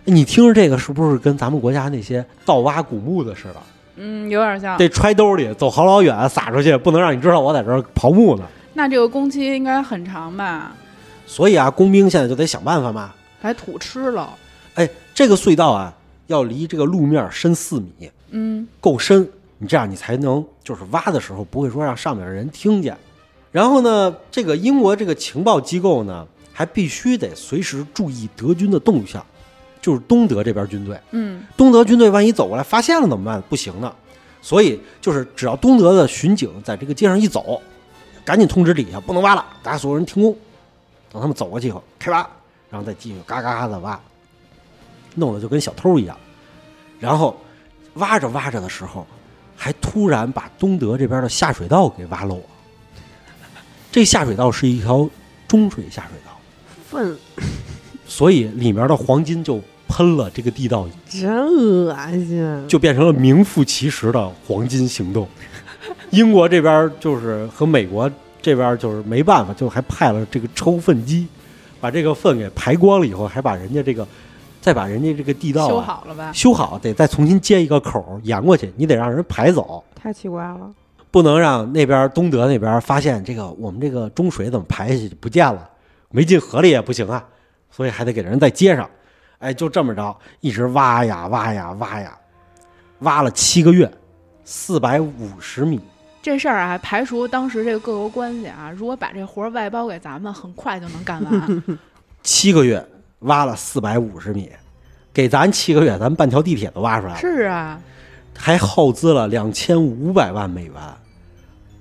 [0.05, 3.55] 你听着这个是不是跟咱们国家那些盗挖古墓的似的？
[3.97, 4.77] 嗯，有点像。
[4.77, 8.43] 得揣兜里，走好老远撒出去，不能让你知道我在这儿刨墓呢。
[8.73, 10.75] 那这个工期应该很长吧？
[11.25, 13.13] 所以啊，工兵现在就得想办法嘛。
[13.41, 14.33] 把土吃了。
[14.75, 15.93] 哎，这个隧道啊，
[16.27, 22.95] 要离这个路面深四米，嗯够深，你这样你才能就是挖的时候不会说让上面的人听见。
[23.51, 29.25] 然后呢，这个英国这个情报机构呢，还必须得随时注意德军的动向，
[29.85, 30.99] 就是东德这边军队。
[31.11, 33.39] 嗯东德军队万一走过来发现了怎么办？
[33.47, 33.93] 不行呢。
[34.41, 37.61] 所以就是只要东德的巡警在这个街上一走，
[38.23, 40.35] 赶紧通知底下不能挖了，大家所有人停工，
[41.11, 42.27] 等他们走过去以后开挖，
[42.71, 43.99] 然后再继续嘎嘎嘎的挖，
[45.13, 46.17] 弄得就跟小偷一样。
[46.99, 47.39] 然后
[47.95, 49.05] 挖着挖着的时候，
[49.55, 52.43] 还突然把东德这边的下水道给挖漏了。
[53.91, 55.07] 这下水道是一条
[55.47, 56.37] 中水下水道，
[56.89, 57.15] 粪
[58.07, 62.67] 所以里面的黄金就喷了这个地道真恶心。
[62.67, 65.27] 就变成了名副其实的黄金行动。
[66.11, 68.09] 英国这边就是和美国
[68.41, 71.27] 这边就是没办法，就还派了这个抽粪机，
[71.79, 74.07] 把这个粪给排光了以后，还把人家这个
[74.61, 76.31] 再把人家这个地道、啊、修好了吧？
[76.33, 80.71] 修好，得再重新接一个口儿沿过去，你得让人排走，太奇怪了，
[81.11, 85.67] 不能让那边东德那边发现这个我们这个中水怎么排下去就不见了，
[86.11, 87.23] 没进河里也不行啊，
[87.69, 88.89] 所以还得给人再接上。
[89.39, 92.17] 哎，就这么着，一直挖呀挖呀挖呀，
[92.99, 93.91] 挖了七个月，
[94.43, 95.79] 四百五十米。
[96.21, 101.63] 这事儿啊，排除当时这个各国关系啊，如果把这活儿外包给咱们，很快就能干完。
[102.23, 102.83] 七个月
[103.19, 104.51] 挖了四百五十米，
[105.13, 107.79] 给咱七个月，咱们半条地铁都挖出来了，是啊，
[108.35, 110.73] 还耗资了两千五百万美元。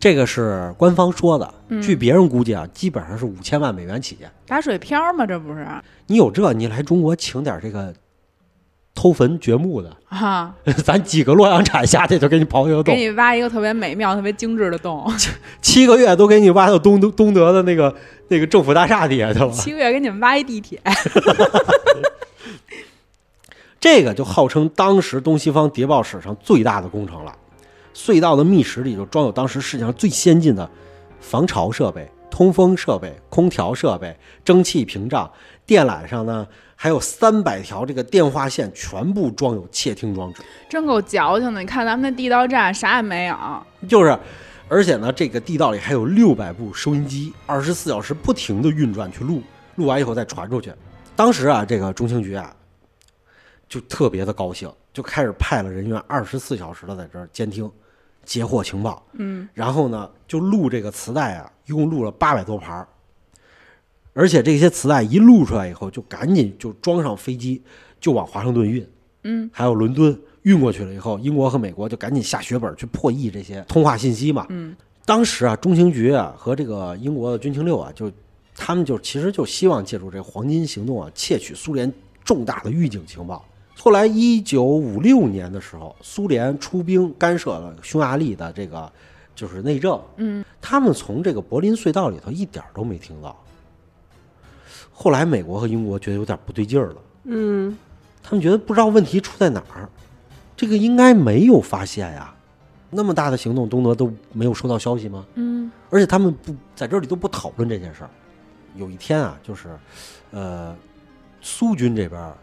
[0.05, 4.19] 这个是官方说的，嗯据别人估计啊，基本上是五千万美元起。
[4.47, 5.67] 打水漂嘛，这不是？
[6.09, 7.91] 你有这，你来中国请点这个
[8.95, 15.11] 偷坟掘墓的，啊， 咱几个洛阳铲下去就给你刨一个洞，给你挖一个特别美妙、特别精致的洞，
[15.63, 17.97] 七个月都给你挖到东东德的那个
[18.29, 19.51] 那个政府大厦底下去了。
[19.53, 20.79] 七个月给你们挖一地铁。
[23.81, 27.35] 这个就号称当时东西方谍报史上最大的工程了。
[27.95, 30.69] 隧道的密室里就装有当时世界上最先进的
[31.21, 34.15] 防潮设备、通风设备、空调设备、
[34.45, 35.31] 蒸汽屏障，
[35.65, 40.43] 电缆上呢还有三百条这个电话线，全部装有窃听装置。
[40.69, 41.61] 真够矫情的！
[41.61, 43.37] 你看咱们那地道战啥也没有，
[43.89, 44.19] 就是，
[44.69, 49.41] 而且呢，这个地道里还有六百部收音机，二十四小时不停的运转去录，
[49.77, 50.73] 录完以后再传出去。
[51.15, 52.55] 当时啊，这个中情局啊，
[53.69, 57.71] 就特别的高兴，就开始派了人员二十四小时的在这儿监听，
[58.25, 59.03] 截获情报。
[59.13, 62.89] 嗯，然后呢，就录这个磁带啊，一共录了八百多盘儿
[64.13, 67.63] 而且这些磁带一录出来以后，就赶紧就装上飞机，
[68.01, 68.87] 就往华盛顿运。
[69.25, 74.47] 嗯，还有伦敦运过去了以后，英国和美国就赶紧下血本去破译这些通话信息嘛。
[74.51, 78.11] 嗯，当时啊，中情局啊和这个英国的军情六啊，就
[78.55, 83.45] 他们就其实就希望借助这黄金行动啊，窃取苏联重大的预警情报。
[83.85, 88.91] 后来，一九五六年的时候，苏联出兵干涉了匈牙利的这个
[89.35, 90.01] 就是内政。
[90.17, 93.39] 嗯，他们从这个柏林隧道里头一点都没听到。
[94.91, 96.97] 后来，美国和英国觉得有点不对劲儿了。
[97.25, 97.77] 嗯，
[98.23, 99.87] 他们觉得不知道问题出在哪儿，
[100.57, 102.35] 这个应该没有发现呀。
[102.89, 105.27] 那么大的行动，东德都没有收到消息吗？
[105.35, 108.09] 嗯，而且他们不在这里都不讨论这件事儿。
[108.77, 109.79] 有一天啊，就是，
[110.31, 110.75] 呃，
[111.43, 112.35] 苏军这边儿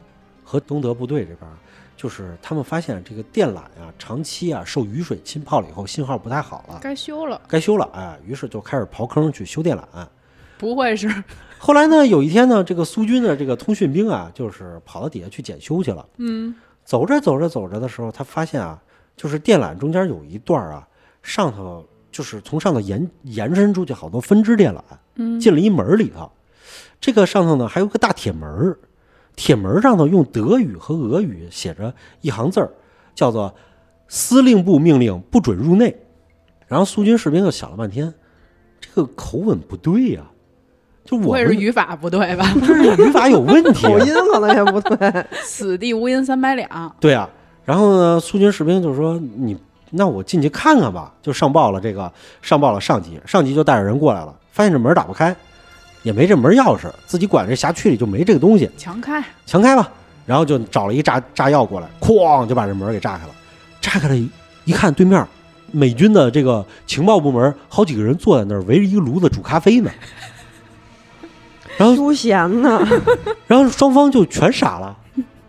[0.52, 1.50] 和东德部队这边，
[1.96, 7.40] 就是他们发现这个电缆啊，长期啊受雨水浸泡了以后，信号不太好了，该修了。
[7.48, 7.90] 该修了。
[7.94, 9.84] 哎，于是就开始刨坑去修电缆。
[10.58, 11.08] 不会是
[11.58, 16.06] 后来呢，有一天呢，这个苏军的这个通讯兵啊，就是跑到底下去检修去了。
[16.18, 18.78] 嗯走着走着走着的时候，他发现啊，
[19.16, 20.86] 就是电缆中间有一段啊，
[21.24, 24.82] 上头就是从上头延延伸出去好多分支电缆，
[25.16, 26.30] 嗯进了一门里头。
[27.00, 28.78] 这个上头呢还有个大铁门儿，
[29.36, 32.70] 铁门儿上头用德语和俄语写着一行字儿，
[33.16, 33.54] 叫做
[34.08, 35.96] “司令部命令不准入内”。
[36.68, 38.14] 然后苏军士兵就想了半天，
[38.80, 40.22] 这个口吻不对呀、
[41.04, 42.46] 就我们是语法不对吧？
[42.62, 45.26] 这是语法有问题、啊，口音可能也不对。
[45.44, 46.96] 此地无银三百两。
[47.00, 47.30] 对啊，
[47.66, 49.58] 然后呢，苏军士兵就说：“你
[49.90, 52.12] 那我进去看看吧。”就上报了这个，
[52.42, 55.36] 上报了上级，上级就带着人过来了，发现这门打不开，
[56.04, 59.90] 也没这门钥匙，自己管这辖区里就没这个东西，强开，强开吧。
[60.26, 63.32] 然后就找了一炸炸药过来，哐就把这门给炸开了。
[63.82, 64.30] 炸开了一
[64.66, 65.26] 一看，对面
[65.72, 69.90] 美军的这个情报部门好几个人坐在那儿，围着一个炉子煮咖啡呢。
[71.78, 72.88] 然后休闲呢？
[73.48, 74.96] 然后双方就全傻了。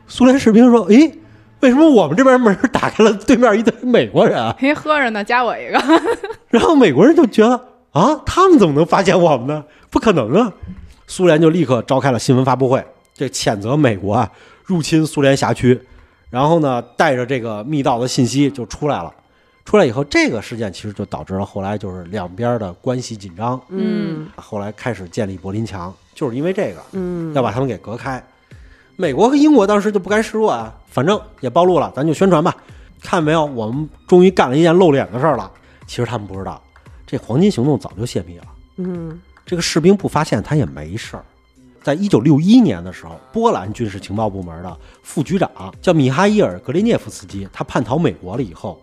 [0.09, 1.19] 苏联士兵说：“诶，
[1.61, 5.83] 为什么我们这边门打开了，对面一堆美国人啊嘿，喝着呢，加我一个。
[6.49, 7.61] ”然后美国人就觉得
[7.93, 9.63] 啊，他们怎么能发现我们呢？
[9.93, 10.53] 不可能啊！
[11.07, 12.83] 苏联就立刻召开了新闻发布会，
[13.13, 14.33] 这谴责美国啊
[14.65, 15.79] 入侵苏联辖区，
[16.31, 19.13] 然后呢带着这个密道的信息就出来了。
[19.67, 26.83] 出来以后，这个事件其实就导致了后来就是两边的关系紧张，嗯后来开始建立柏林墙，就是因为这个。
[26.93, 28.21] 嗯，要把他们给隔开。
[28.97, 32.57] 美国和英国当时就不甘示弱啊，反正也暴露了，咱就宣传吧。
[33.03, 35.51] 看没有，我们终于干了一件露脸的事儿了。
[35.87, 36.61] 其实他们不知道，
[37.07, 38.45] 这黄金行动早就泄密了。
[38.79, 41.25] 嗯这个士兵不发现他也没事儿。
[41.83, 48.81] 在一九六一年的时候，波兰军事情报部门的副局长叫米哈伊尔·格列涅夫斯基，他叛逃美国了以后，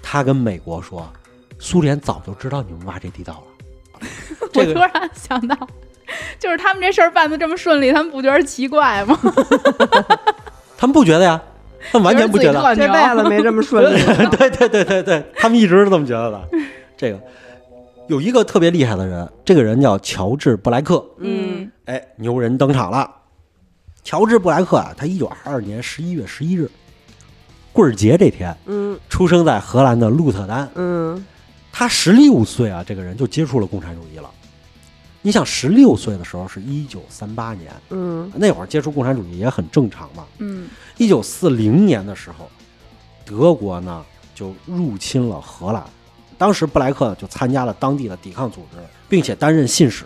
[0.00, 1.10] 他跟美国说，
[1.58, 4.00] 苏联早就知道你们挖这地道了。
[4.40, 5.56] 我这个突然想到，
[6.38, 9.18] 就是他们这事儿办得这么顺利，他们不觉得奇怪吗？
[10.78, 11.42] 他们不觉得呀，
[11.90, 12.62] 他们完全不觉得。
[12.62, 14.00] 得这辈子没这么顺利。
[14.38, 16.48] 对对对对对，他们一直是这么觉得的。
[16.96, 17.20] 这个
[18.08, 21.04] 有一个特别厉害的人，这个人叫乔治·布莱克。
[21.18, 23.10] 嗯哎，牛人登场了。
[24.02, 26.70] 乔治·布莱克啊，他一九二二年十一月十一日，
[27.70, 30.68] 棍儿节这天，嗯出生在荷兰的鹿特丹。
[30.74, 31.24] 嗯
[31.70, 34.30] 他十六岁啊，这个人就接触了共产主义了。
[35.20, 40.24] 你想，十六岁的时候是一九三八年，嗯那会儿接触共产主义也很正常嘛。
[40.38, 42.48] 嗯一九四零年的时候，
[43.26, 44.02] 德国呢
[44.34, 45.84] 就入侵了荷兰，
[46.38, 48.78] 当时布莱克就参加了当地的抵抗组织，
[49.08, 50.04] 并且担任信使。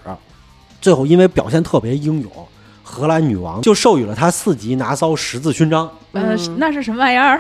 [0.80, 2.48] 最后因为表现特别英勇，
[2.82, 5.88] 荷兰女王就授予了他四级拿骚十字勋章。
[6.12, 7.38] 呃，嗯那是什么玩意儿？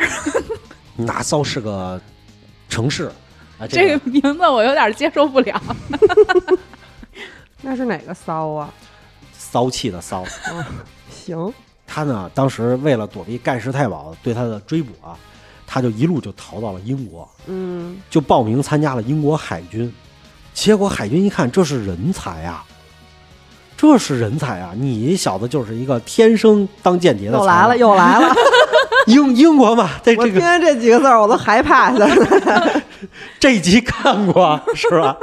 [0.94, 2.00] 拿骚是个
[2.68, 3.10] 城市
[3.58, 5.60] 啊，这个个名字我有点接受不了。
[7.62, 8.72] 那是哪个骚啊？
[9.36, 10.24] 骚气的骚。
[11.10, 11.52] 行，
[11.86, 15.18] 他呢，当时为了躲避盖世太保对他的追捕啊，
[15.72, 19.90] 他就一路就逃到了英国，嗯，就报名参加了英国海军。
[20.52, 22.62] 结果海军一看，这是人才啊，
[23.74, 24.74] 这是人才啊！
[24.76, 28.34] 你小子就是一个天生当间谍的又来了，又来了。
[29.08, 32.82] 英英国嘛，在我听这个见这几个字儿我都害怕现在。
[33.40, 35.16] 这一集看过是吧？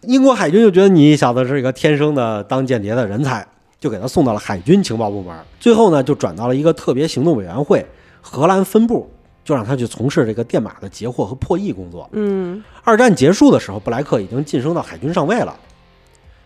[0.00, 3.46] 英国海军就觉得你小子是一个天生的当间谍的人才，
[3.78, 5.32] 就给他送到了海军情报部门。
[5.60, 7.86] 最后呢，就转到了一个特别行动委员会
[8.20, 9.08] 荷兰分部，
[9.44, 12.08] 就让他去从事这个电码的截获和破译工作。
[12.12, 15.54] 嗯，二战结束的时候，布莱克已经晋升到海军上尉了。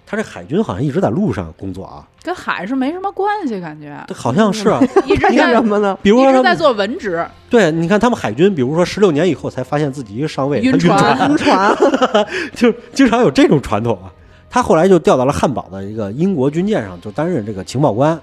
[0.08, 4.80] 他这海军好像一直在路上工作啊，跟海是没什么关系，感觉这好像是啊。
[5.04, 5.98] 一直干在什么呢？
[6.00, 11.76] 比如一说他们直在做文职，对，你看他们海军，比如说十六年以后才发现自己一个上尉，他晕晕船船，晕船。
[12.54, 14.12] 就经常有这种传统啊。
[14.48, 18.18] 他后来就调到了汉堡的一个英国军舰上，就担任这个情报官。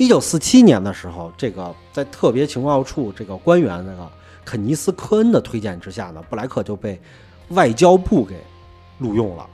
[0.00, 4.10] 一九四七年的时候，这个在特别情报处这个官员那个
[4.46, 6.98] 肯尼斯·科恩的推荐之下呢，布莱克就被
[7.50, 8.42] 外交部给
[8.96, 9.46] 录用了。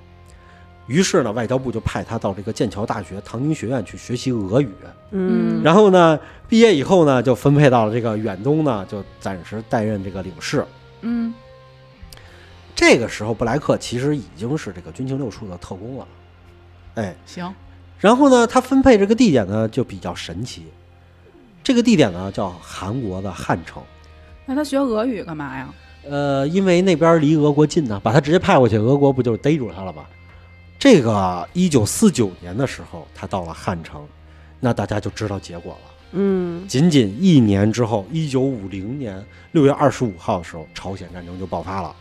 [0.86, 4.70] 于是呢，外交部就派他到这个剑桥大学唐宁学院去学习俄语。
[5.10, 6.16] 嗯，然后呢，
[6.48, 10.64] 毕业以后呢，就分配到了这个远东呢，就暂时担任这个领事。
[11.00, 11.34] 嗯，
[12.72, 16.06] 这个时候，布莱克其实已经是这个军情六处的特工了。
[16.94, 17.52] 哎，行，
[18.06, 20.62] 然后呢，他分配这个地点呢就比较神奇，
[21.64, 23.82] 这个地点呢叫韩国的汉城。
[24.44, 25.74] 那他学俄语干嘛呀？
[26.08, 30.04] 呃，因为那边离俄国近呢，把他直接派过去，俄国不就逮住他了吗？
[30.78, 34.06] 这个一九四九年的时候，他到了汉城，
[34.60, 35.90] 那大家就知道结果了。
[36.12, 41.92] 嗯，仅仅一年之后，一九五零年六月二十五号的时候，朝鲜战争就爆发了，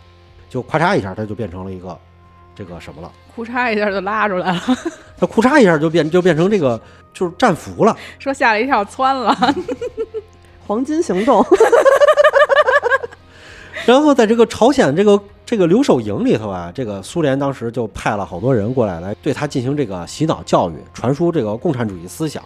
[0.51, 1.97] 就咔嚓一下，他就变成了一个
[2.55, 3.11] 这个什么了？
[3.35, 4.61] 裤衩一下就拉出来了，
[5.19, 6.79] 他裤嚓一下就变就变成这个
[7.13, 7.95] 就是战俘了。
[8.17, 9.35] 说吓了一跳，窜了。
[10.65, 11.45] 黄金行动。
[13.85, 22.43] 然后在这个朝鲜这个这个留守营里头啊，这个苏联当时就派了好多人过来，来对他进行这个洗脑教育，传输这个共产主义思想。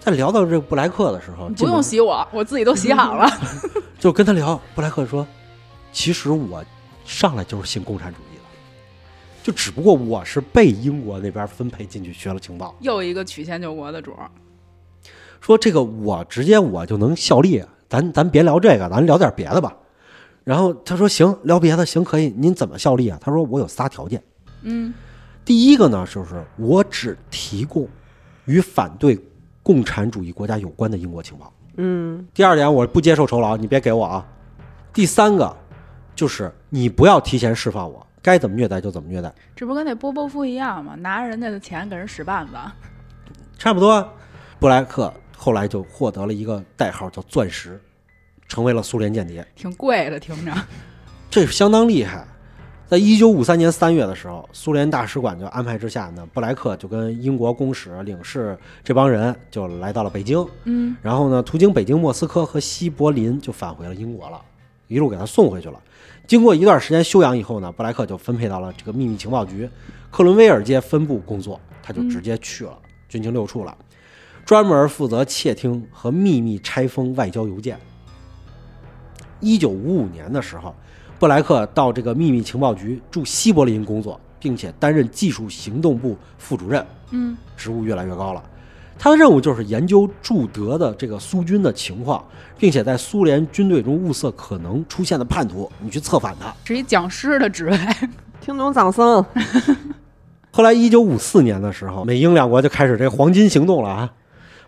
[0.00, 3.30] 在聊到这个布莱克的时候，不用洗我，我自己都洗好了。
[3.98, 5.26] 就跟他聊，布莱克说
[5.92, 6.64] ：“其实我
[7.04, 8.29] 上来就是信共产主义的，
[9.50, 12.72] 就只不过我是被英国那边分配进去学了情报。
[12.78, 14.30] 又一个曲线救国的主儿，
[15.40, 19.76] 说这个我直接我就能效力，咱咱别聊这个，咱聊点别的吧。”
[20.44, 24.22] 然后他说：“行，聊别的行可以，您怎么效力啊？”他说：“我有仨条件。
[24.62, 24.94] 嗯，
[25.44, 27.88] 第一个呢，就是我只提供
[28.44, 29.18] 与反对
[29.64, 34.24] 共产主义国家有关的英国情报。”嗯第二点，我不接受酬劳，你别给我啊。
[34.92, 35.56] 第三个，
[36.14, 40.94] 就是你不要提前释放我，该怎么虐待就怎么虐待，这不跟那波波夫一样吗？
[40.96, 42.52] 拿着人家的钱给人使绊子。
[43.58, 44.06] 差不多。
[44.58, 47.80] 布莱克后来就获得了一个代号叫“钻石”，
[48.46, 50.52] 成为了苏联间谍，挺贵的，听着。
[51.30, 52.26] 这是相当厉害。
[52.86, 64.38] 在一九五三年三月的时候，苏联大使馆就安排之下呢，布莱克就跟英国公使、领事这帮人就来到了北京，嗯，然后呢，途经北京、莫斯科和西柏林，就返回了英国了，
[64.88, 65.80] 一路给他送回去了。
[66.30, 69.68] 经过一段时间休养以后呢，布莱克就分配到了这个秘密情报局
[70.12, 72.78] 克伦威尔街分部工作，他就直接去了
[73.08, 73.76] 军情六处了，
[74.44, 77.76] 专门负责窃听和秘密拆封外交邮件。
[79.40, 80.72] 一九五五年的时候，
[81.18, 86.86] 布莱克到这个秘密情报局驻西柏林工作，并且担任技术行动部副主任。
[87.10, 88.40] 嗯，职务越来越高了。
[89.02, 92.22] 他的任务就是研究驻德的这个苏军的情况，
[92.58, 96.54] 并且在苏联军队中物色可能出现的叛徒，你去策反他。
[96.64, 97.78] 是一讲师的职位。
[98.42, 99.24] 听懂藏僧。
[100.50, 104.12] 后来，一九五四年的时候，美英两国就开始这黄金行动了啊。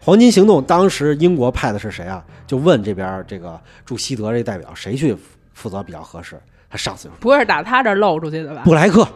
[0.00, 2.24] 黄金行动当时英国派的是谁啊？
[2.46, 5.14] 就问这边这个驻西德这代表谁去
[5.52, 6.40] 负责比较合适。
[6.70, 8.62] 他上司就说不会是打他这儿漏出去的吧？
[8.64, 9.06] 布莱克，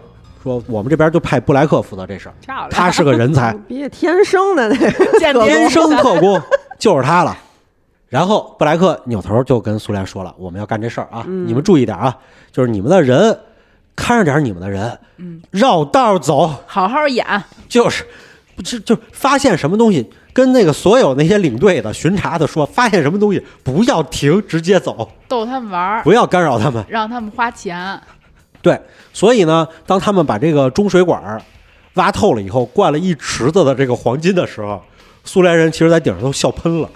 [0.46, 3.52] 说我们这边就派布莱克负责这事儿，他是个人才。
[3.66, 6.40] 别天生的那个，天生特工
[6.78, 7.36] 就是他了。
[8.08, 12.16] 然后布莱克扭头就跟苏联说了：“我们要干这事儿啊，嗯你们注意点啊，
[12.52, 13.36] 就是你们的人
[13.96, 17.26] 看着点你们的人，嗯，绕道走，好好演。
[17.68, 18.04] 就是
[18.54, 26.82] 不就就发现什么东西，跟那个所有那些领队的巡查的说，发现什么东西不要停，直接走，逗他们玩，不要干扰他们。
[26.88, 28.00] 让他们花钱。
[28.66, 28.80] 对，
[29.12, 31.40] 所以呢，当他们把这个中水管儿
[31.94, 34.82] 挖透了以后，灌了一池子的这个黄金的时候，
[35.22, 36.90] 苏联人其实在顶上都笑喷了。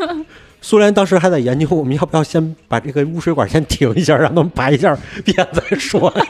[0.60, 4.94] 苏联当时还在研究，我们要不要先把这个污水管先停一下，让他们排一下
[5.24, 6.24] 便再说呀？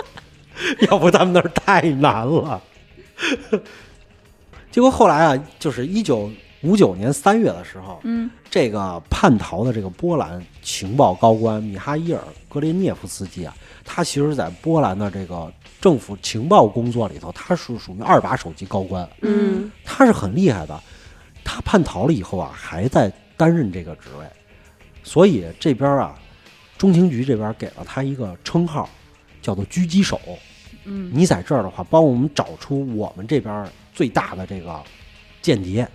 [0.90, 2.60] 要不他们那儿太难了。
[4.70, 12.20] 结果后来啊，就是一九五九年三月的时候，嗯这个叛逃的这个波兰情报高官米哈伊尔·
[12.52, 13.54] 格列涅夫斯基啊，
[13.84, 20.80] 他其实在波兰的这个政府情报工作里头，他是属于二把手级高官，嗯他是很厉害的。
[21.44, 24.24] 他叛逃了以后啊，还在担任这个职位，
[25.02, 26.14] 所以这边啊，
[26.78, 28.88] 中情局这边给了他一个称号，
[29.40, 30.20] 叫做狙击手。
[30.84, 34.80] 嗯你在这儿的话，帮我们找出我们这边最大的这个
[35.40, 35.86] 间谍，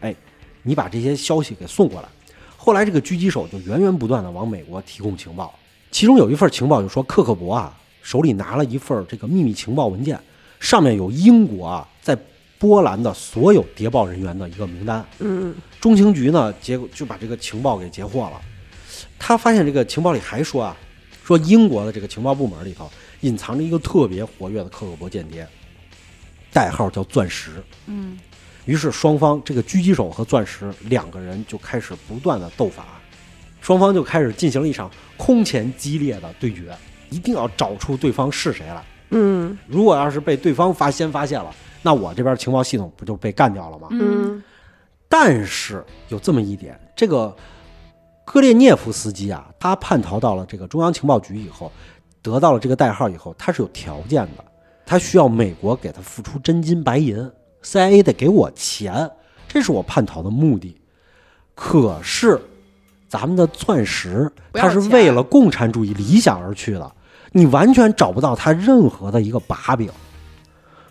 [0.00, 0.14] 哎，
[0.62, 2.08] 你把这些消息给送过来。
[2.56, 5.54] 后来这个狙击手就源源不断的往美国提供情报，
[5.90, 10.18] 其中有一份情报就说克克伯啊手里拿了一份这个秘密情报文件，
[10.60, 12.16] 上面有英国啊在
[12.58, 15.04] 波兰的所有谍报人员的一个名单。
[15.18, 18.40] 嗯中情局呢，结果就把这个情报给截获了。
[19.18, 20.76] 他发现这个情报里还说啊，
[21.24, 25.46] 说英国的这个情报部门里头隐藏着一个特别活跃的克格勃间谍，
[26.52, 27.62] 代号叫钻石。
[27.86, 28.18] 嗯
[28.64, 32.97] 于是双方这个狙击手和钻石两个人就开始不断的斗法，
[33.68, 36.74] 双方就开始进行了一场空前激烈的对决，
[37.10, 38.82] 一定要找出对方是谁来。
[39.10, 43.88] 嗯如果要是被对方发先发现了，那我这边情报系统不就被干掉了吗？
[43.90, 44.42] 嗯嗯
[45.06, 47.36] 但是有这么一点，这个
[48.24, 51.70] 戈列涅夫斯基啊，他叛逃到了这个中央情报局以后，
[52.22, 54.42] 得到了这个代号以后，他是有条件的，
[54.86, 57.30] 他需要美国给他付出真金白银
[57.62, 59.10] ，CIA 得给我钱，
[59.46, 60.80] 这是我叛逃的目的。
[61.54, 62.40] 可是
[63.08, 66.92] 咱们的钻石，不要钱他是为了共产主义理想而去的，
[67.32, 69.90] 你完全找不到他任何的一个把柄。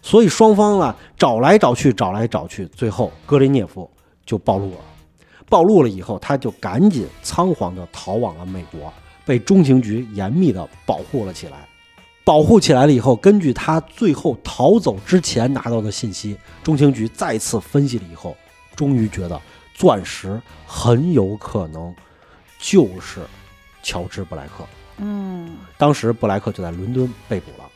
[0.01, 3.89] 所以双方呢找来找去，找来找去，最后格雷涅夫
[4.25, 4.77] 就暴露了。
[5.49, 8.91] 暴露了以后，他就赶紧仓皇的逃往了美国，
[9.25, 11.67] 被中情局严密的保护了起来。
[12.23, 18.35] 保护起来了以后，根据他最后逃走之前拿到的信息，中情局再次分析了以后，
[18.75, 19.39] 终于觉得
[19.73, 21.95] 钻石很有可能
[22.59, 23.21] 就是
[23.83, 24.65] 乔治·布莱克。
[24.99, 27.69] 嗯当时布莱克就在伦敦被捕了。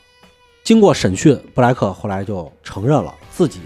[0.64, 3.60] 经过审讯，布莱克后来就承认了自己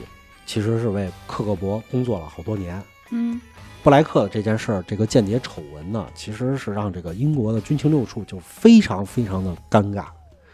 [0.45, 2.83] 其实是为克格勃工作了好多年。
[3.11, 3.41] 嗯
[3.83, 10.07] 布莱克这件事儿，这个间谍丑闻呢，其实是让这个英国的军情六处就非常非常的尴尬。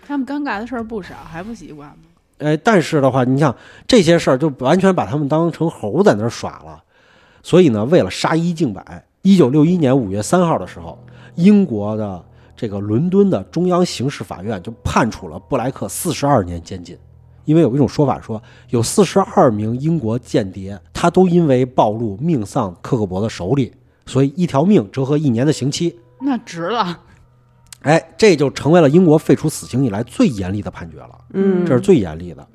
[0.06, 1.96] 他们尴尬的事儿不少，还不习惯吗？
[2.38, 3.56] 哎，但是的话，你想
[3.86, 6.82] 这些事儿就完全把他们当成猴在那儿耍了。
[7.42, 10.98] 所以呢，为了杀一儆百，一九六一年五月三号的时候，
[11.36, 12.22] 英国的
[12.56, 16.98] 这个伦敦的中央刑事法院就判处了布莱克四十二年监禁。
[17.44, 23.72] 因为有一种说法说，有四十二名英国间谍，他都因为暴露命丧克格勃的手里，
[24.06, 25.98] 所以一条命折合一年的刑期。
[26.20, 27.00] 那值了。
[27.82, 31.18] 哎，这就成为了英国废除死刑以来最严厉的判决了。
[31.32, 32.46] 嗯，这是最严厉的。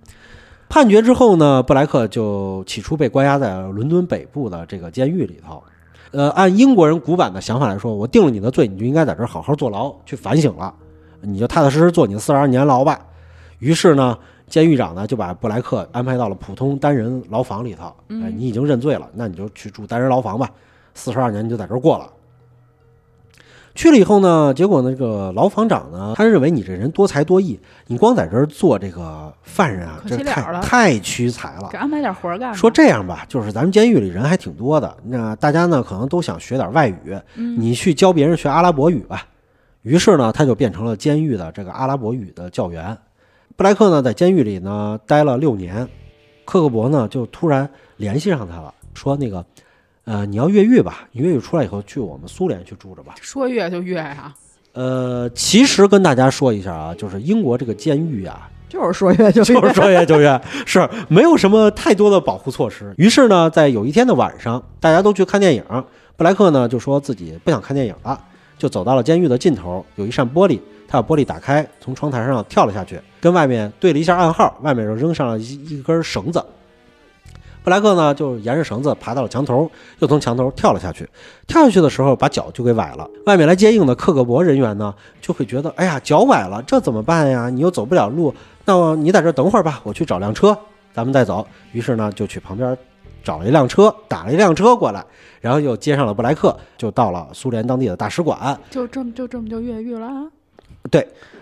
[0.69, 5.61] 判决之后呢，布莱克就起初被关押在伦敦北部的这个监狱里头。
[6.11, 10.73] 呃，按英国人古板的想法来说，我定了你的罪，你就应该在这儿好好坐牢去反省了，
[11.21, 12.99] 你就踏踏实实坐你的四十二年牢吧。
[13.59, 17.93] 于是呢，监狱长呢就把布莱克安排到了普通单人牢房里头。
[18.09, 20.49] 哎，你已经认罪了，那你就去住单人牢房吧，
[20.93, 22.09] 四十二年你就在这儿过了。
[23.77, 31.77] 去了以后呢，结果呢，这个牢房长呢，他认为你这人多才多艺，你光在这儿做这个犯人啊，这太太屈才了给。
[31.77, 32.51] 安排点活儿干。
[32.55, 39.27] 说这样吧，就是咱们监狱里人还挺多的，那大家呢可能都想学点外语，嗯你去教别人学阿拉伯语吧。
[39.83, 42.97] 于是呢，他就变成了监狱的这个阿拉伯语的教员。
[43.55, 45.87] 布莱克呢在监狱里呢待了六年，
[46.45, 49.45] 克格勃呢就突然联系上他了，说那个，
[50.07, 53.13] 呃，你要越狱吧，你越狱出来以后去我们苏联去住着吧。
[53.19, 54.33] 说越就越呀。
[54.71, 62.93] 呃，其实跟大家说一下啊，就是英国这个监狱啊，就是说越就越 就是说越就越是没有什么太多的保护措施。
[62.97, 65.61] 于是呢，在有一天的晚上，大家都去看电影，
[66.15, 68.17] 布莱克呢就说自己不想看电影了，
[68.57, 76.41] 就走到了监狱的尽头，有一扇玻璃，他把玻璃打开，从窗台上跳了下去，跟外面对了一下暗号，外面就扔上了一一根绳子。
[77.67, 81.05] 布莱克呢，就沿着绳子爬到了墙头，又从墙头跳了下去。
[81.47, 83.05] 跳下去的时候，把脚就给崴了。
[83.25, 87.49] 外面来接应的克格勃人员呢，就会觉得，哎呀，脚崴了，这怎么办呀？
[87.49, 90.57] 你又走不了路，那你在这等会儿吧，我去找辆车，
[90.93, 91.45] 咱们再走。
[91.73, 92.77] 于是呢，就去旁边
[93.21, 95.03] 找了一辆车，打了一辆车过来，
[95.41, 98.57] 然后又接上了布莱克，就到了苏联当地的大使馆。
[98.69, 100.25] 就这么就这么就越狱了啊。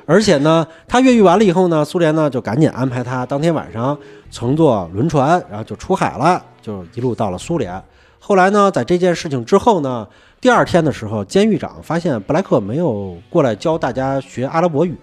[0.05, 3.97] 而且呢，他越狱完了以后呢，苏联呢就赶紧安排他当天晚上
[4.29, 7.81] 乘坐轮船，然后就出海了，就一路到了苏联。
[8.19, 10.07] 后来呢，在这件事情之后呢，
[10.39, 14.95] 第二天的时候，监狱长发现布莱克没有过来教大家学阿拉伯语，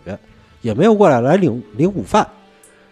[0.60, 2.26] 也没有过来来领领午饭，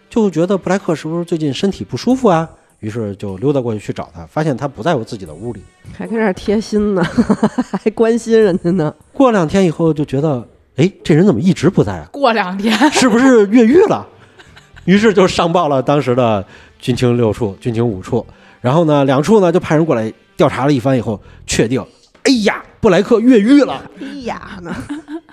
[0.09, 2.49] 就觉得布莱克是不是最近身体不舒服啊？
[2.79, 5.61] 于是就溜达过去去找他，发现他不在我自己的屋里。
[5.93, 7.03] 还跟这儿贴心呢，
[7.83, 8.93] 还关心人家呢。
[9.13, 10.43] 过两天以后就觉得，
[10.77, 12.09] 哎，这人怎么一直不在啊？
[12.11, 14.07] 过两天，是不是越狱了？
[14.85, 16.43] 于是就上报了当时的
[16.79, 18.25] 军情六处、军情五处，
[18.61, 21.85] 然后呢，两处呢就派人过来调查了一番以后，确定，
[22.23, 23.83] 哎呀，布莱克越狱了。
[23.99, 24.75] 哎呀呢，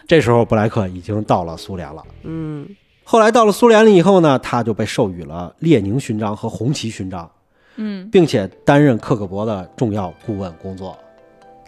[0.07, 2.03] 这时候布莱克已经到了苏联了。
[2.24, 2.68] 嗯，
[3.05, 7.30] 后来到了苏联了以后呢，他就被授予了列宁勋章和红旗勋章，
[7.76, 10.99] 嗯，并且担任克格勃的重要顾问工作。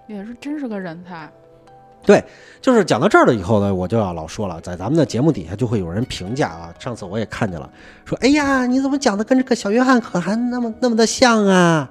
[0.06, 1.30] 也是真是个人才。
[2.04, 2.22] 对
[2.62, 6.74] 就是讲到这儿了以后呢，我就要老说了，在咱们的节目底下就会有人评价啊。
[6.78, 7.70] 上次我也看见了，
[8.04, 11.90] 说：“哎呀，你怎么讲的跟这个小约翰可汗那么那么的像啊？”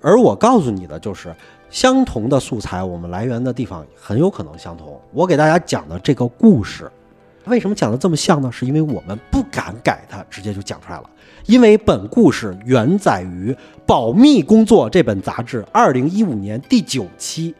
[0.00, 1.34] 而我告诉你的就是，
[1.70, 5.00] 相同的素材，我们来源的地方很有可能相同。
[5.12, 6.90] 我给大家讲的这个故事，
[7.46, 8.50] 为什么讲的这么像呢？
[8.52, 11.10] 是因为我们不敢改它，直接就讲出来了。
[11.46, 13.52] 因为本故事原载于
[13.86, 17.54] 《保密工作》这本杂志二零一五年第九期。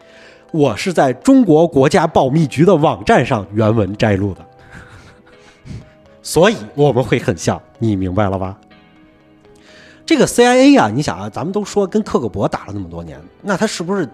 [0.52, 4.44] 我是在中国国家保密局的网站上原文摘录的，
[6.22, 8.56] 所以我们会很像，你明白了吧？
[10.06, 14.08] 这个 CIA 啊，你想啊，咱们都说跟克格勃打了那么多年，那他是不是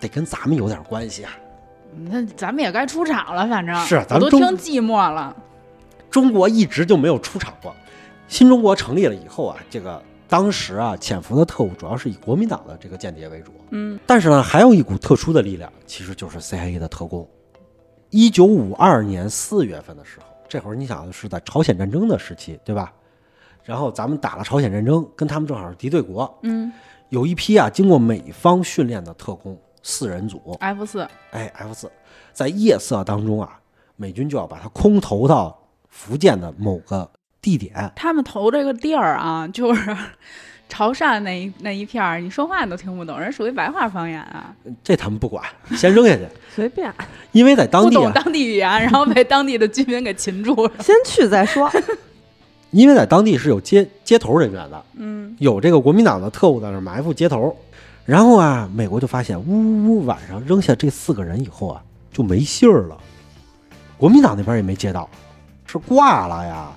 [0.00, 1.32] 得跟咱们有点关系啊？
[2.10, 5.36] 那咱们也该出场了，反正是咱们都听寂寞了。
[6.10, 7.74] 中国一直就没有出场过。
[8.26, 10.02] 新中国成立了以后啊，这个
[10.34, 13.52] 当时啊，潜伏的特务主要是以国民党的这个间谍为主。
[13.70, 17.24] 嗯但是呢，还有一股特殊的力量，其实就是 CIA 的特工。
[18.10, 22.92] 一九五二年四月份的时候，这会儿你想是在朝鲜战争的时期，对吧？
[23.62, 26.72] 然后咱们打了朝鲜战争，跟他们正好是敌对国，嗯
[27.10, 31.88] 有一批啊经过美方训练的特工四人组，，F 四，哎，F 四，
[32.32, 33.60] 在夜色当中啊，
[33.94, 35.56] 美军就要把它空投到
[35.88, 37.08] 福建的某个
[37.44, 37.92] 地点。
[37.94, 39.94] 他们投这个地儿啊，就是
[40.66, 45.44] 潮汕那一那一片儿，你说话你都听不懂，人属于白话方言啊，这他们不管，
[45.76, 46.90] 先扔下去，随便，
[47.32, 50.72] 因为在当地啊，不懂当地语言，然后被当地的居民给擒住了。
[50.80, 51.70] 先去再说。
[52.72, 55.36] 因为在当地是有接接头人员的，嗯。
[55.38, 57.56] 有这个国民党的特务在那埋伏接头，
[58.04, 61.80] 然后啊，美国就发现，呜呜呜，晚上扔下这四个人以后啊，
[62.12, 62.96] 就没信儿了。
[63.96, 65.08] 国民党那边也没接到，
[65.66, 66.72] 是挂了呀，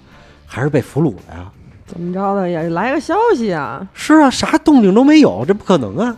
[0.48, 1.52] 还是被俘虏了呀？
[1.86, 3.88] 怎么着的也来个消息啊？
[3.94, 6.18] 是啊，啥动静都没有，这不可能啊。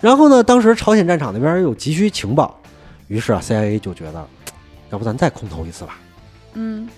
[0.00, 2.54] 然后呢，当时朝鲜战场那边又急需情报，
[3.08, 4.24] 于是啊，CIA 就觉得，
[4.90, 5.98] 要不咱再空投一次吧。
[6.54, 6.88] 嗯，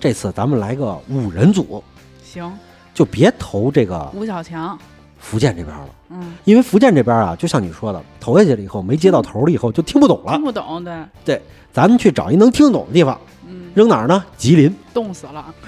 [0.00, 1.84] 这次咱们来个五人组，
[2.24, 2.52] 行，
[2.92, 4.76] 就别投这个吴小强，
[5.18, 5.88] 福建这边了。
[6.10, 10.42] 嗯，因为福建这边啊，就像你说的，投下去了以后没接到头了以后就听不懂了听。
[10.42, 10.94] 不懂，对
[11.24, 13.33] 对，咱们去找一能听懂的地方，嗯，
[13.74, 14.24] 扔哪儿呢？
[14.36, 14.74] 吉林。
[14.94, 15.54] 冻死了。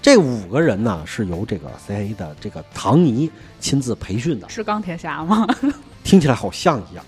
[0.00, 5.46] 这五个人呢是由这个 CIA 的这个唐尼亲自培训的，是钢铁侠吗？
[6.04, 7.04] 听起来好像一样。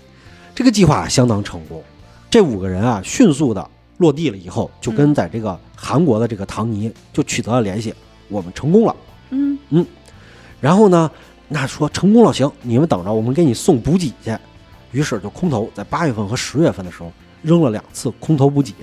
[0.55, 1.83] 这个计划相当成功，
[2.29, 7.93] 这五个人啊迅速的落地了以后，就跟在这个韩国的这个唐尼就取得了联系，
[8.27, 8.95] 我们成功了。
[9.29, 9.85] 嗯嗯
[10.59, 11.11] 然后呢，
[11.47, 14.35] 那说成功了，行，你们等着，我们给你送补给去。
[14.91, 17.11] 于是就空投，在八月份和十月份的时候
[17.43, 18.73] 扔了两次空投补给，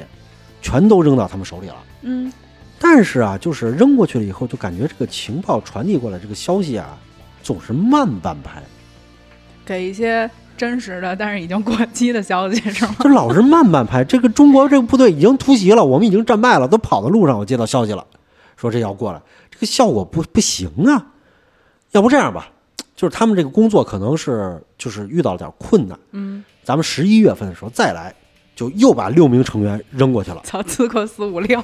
[0.65, 1.77] 全都扔到他们手里了。
[2.01, 2.33] 嗯，
[2.79, 6.99] 但是啊，就是扔过去了以后，就感觉这个情报传递过来这个消息啊，
[7.43, 8.63] 总是慢半拍，
[9.65, 12.97] 给一些真实的，但是已经过期的消息是吗？
[13.05, 14.03] 就老是慢半拍。
[14.03, 18.07] 这个中国这个部队已经突袭了，我们已经战败了，都跑到路上，我接到消息了，
[18.57, 21.07] 说这要过来，这个效果不不行啊。
[21.93, 22.49] 要不这样吧，
[22.97, 28.13] 就是他们这个工作可能是就是遇到了点困难，嗯，咱们十一月份的时候再来，
[28.55, 30.41] 就又把六名成员扔过去了。
[30.45, 31.61] 操，刺客四五六，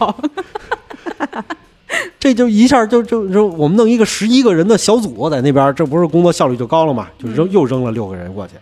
[2.19, 7.09] 这就一下就就就我们弄一个十一个人的小组在那边，这不是工作效率就高了吗？
[7.19, 8.55] 就扔又扔了六个人过去。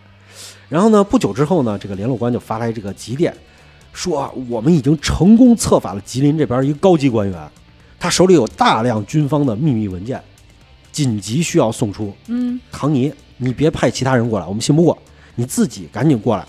[0.67, 3.33] 然后呢，不久之后呢，这个联络官就发来这个急电，
[3.91, 7.49] 说啊我们已经成功策反了吉林这边一个高级官员，
[7.99, 10.21] 他手里有大量军方的秘密文件，
[10.91, 12.13] 紧急需要送出。
[12.27, 14.95] 嗯，唐尼，你别派其他人过来，我们信不过，
[15.33, 16.45] 你自己赶紧过来。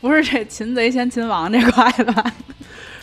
[0.00, 2.32] 不是这擒贼先擒王这块的吧？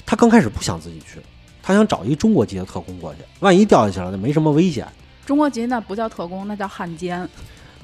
[0.05, 1.19] 他刚开始不想自己去，
[1.61, 4.87] 他想找一中国籍的特工过去，万一掉下去了，那没什么危险。
[5.25, 7.27] 中国籍那不叫特工，那叫汉奸。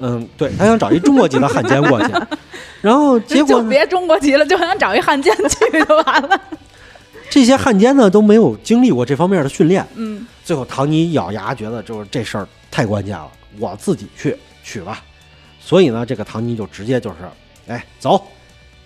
[0.00, 2.12] 嗯，对他想找一中国籍的汉奸过去，
[2.82, 6.40] 然后结果就别中国籍了，就想找一汉奸去就完了。
[7.30, 9.86] 这些汉奸呢都没有经历过这方面的训练。
[9.94, 15.02] 嗯最后唐尼咬牙觉得就是这事儿太关键了，我自己去取吧。
[15.60, 17.16] 所以呢，这个唐尼就直接就是，
[17.68, 18.22] 哎，走，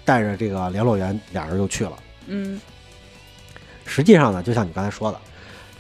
[0.09, 1.93] 带着这个联络员俩人就去了。
[2.29, 2.59] 嗯。
[3.85, 5.19] 实际上呢，就像你刚才说的，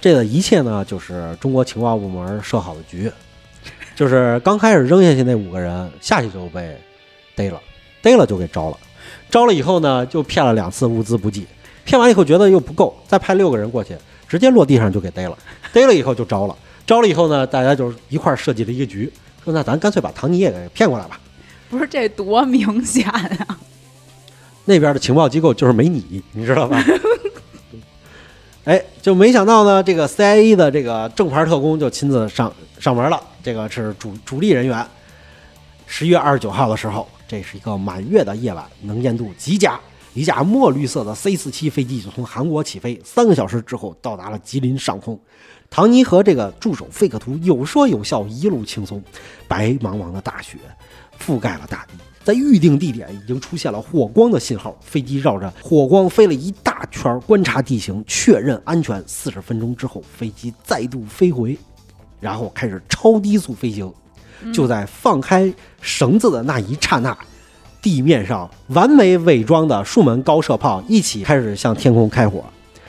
[0.02, 3.10] 这个一切呢，就是中国情报部门设好的局，
[3.96, 6.76] 就是刚开始扔下去那五个人下去就被
[7.34, 7.58] 逮了，
[8.02, 8.76] 逮了就给招了，
[9.30, 11.46] 招了以后呢，就骗了两次物资补给，
[11.86, 13.96] 骗完以后觉得又不够，再派六个人过去，
[14.28, 15.38] 直接落地上就给逮了，
[15.72, 16.54] 逮了以后就招了，
[16.86, 19.10] 招了以后呢，大家就一块儿设计了一个局，
[19.42, 21.18] 说那咱干脆把唐尼也给骗过来吧。
[21.70, 23.58] 不是这多明显啊！
[24.68, 26.84] 那边的情报机构就是没你，你知道吧？
[28.64, 34.86] 哎，就没想到呢，这个 CIA 的这个正牌特工就亲自上上门了，这个是主主力人员。
[35.86, 39.80] 十一月二十九号的时候，这是一个满月的夜晚，能见度极佳，
[40.12, 45.18] 一架墨绿色的 C 四七飞机就从韩国起飞，三个小时之后到达了吉林上空。
[45.70, 49.02] 唐尼和这个助手费克图有说有笑，一路轻松。
[49.46, 50.58] 白茫茫的大雪
[51.18, 51.94] 覆盖了大地。
[52.28, 59.02] 在预定地点已经出现了火光的信号，飞机绕着火光飞了一大圈，观察地形，确认安全。
[59.06, 61.56] 四十分钟之后，飞机再度飞回，
[62.20, 63.90] 然后开始超低速飞行。
[64.52, 65.50] 就在放开
[65.80, 67.16] 绳子的那一刹那，
[67.80, 72.44] 地面上完美伪装的数门高射炮一起开始向天空开火，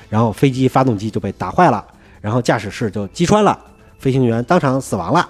[0.09, 1.85] 然后飞机发动机就被打坏了，
[2.19, 3.57] 然后驾驶室就击穿了，
[3.99, 5.29] 飞行员当场死亡了。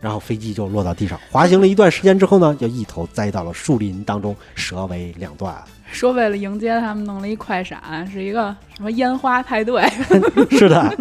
[0.00, 5.54] 然后飞机就落到地上，滑行了一段时间之后呢，就一头栽到了树林当中，折为两段。
[5.92, 9.82] 说为了迎接他们，弄了一快闪，是一个什么烟花派对？
[10.50, 10.96] 是的。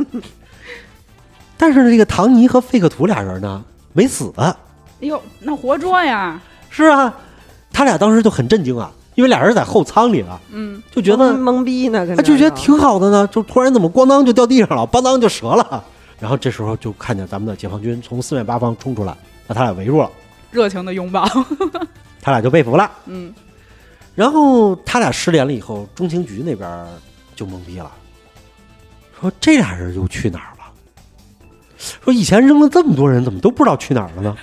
[1.57, 4.31] 但是呢，这个唐尼和费克图俩人呢，没死。
[4.37, 4.55] 哎
[5.01, 6.39] 呦，那活捉呀！
[6.69, 7.13] 是啊，
[7.71, 15.83] 他俩当时就很震惊啊，因为俩人在后舱里了，嗯，就觉得懵逼呢，他就觉得挺好的呢，就突然怎么咣当就掉地上了，咣当就折了。
[16.19, 20.09] 然后这时候就看见咱们的解放军从四面八方冲出来，把他俩围住了，
[20.51, 21.27] 热情的拥抱，
[22.21, 22.89] 他俩就被俘了。
[23.05, 23.33] 嗯，
[24.15, 26.87] 然后他俩失联了以后，中情局那边
[27.35, 27.91] 就懵逼了，
[29.19, 30.63] 说这俩人又去哪儿了？
[31.77, 34.35] 说以前扔了这么多人，怎么都不知道去哪儿了呢？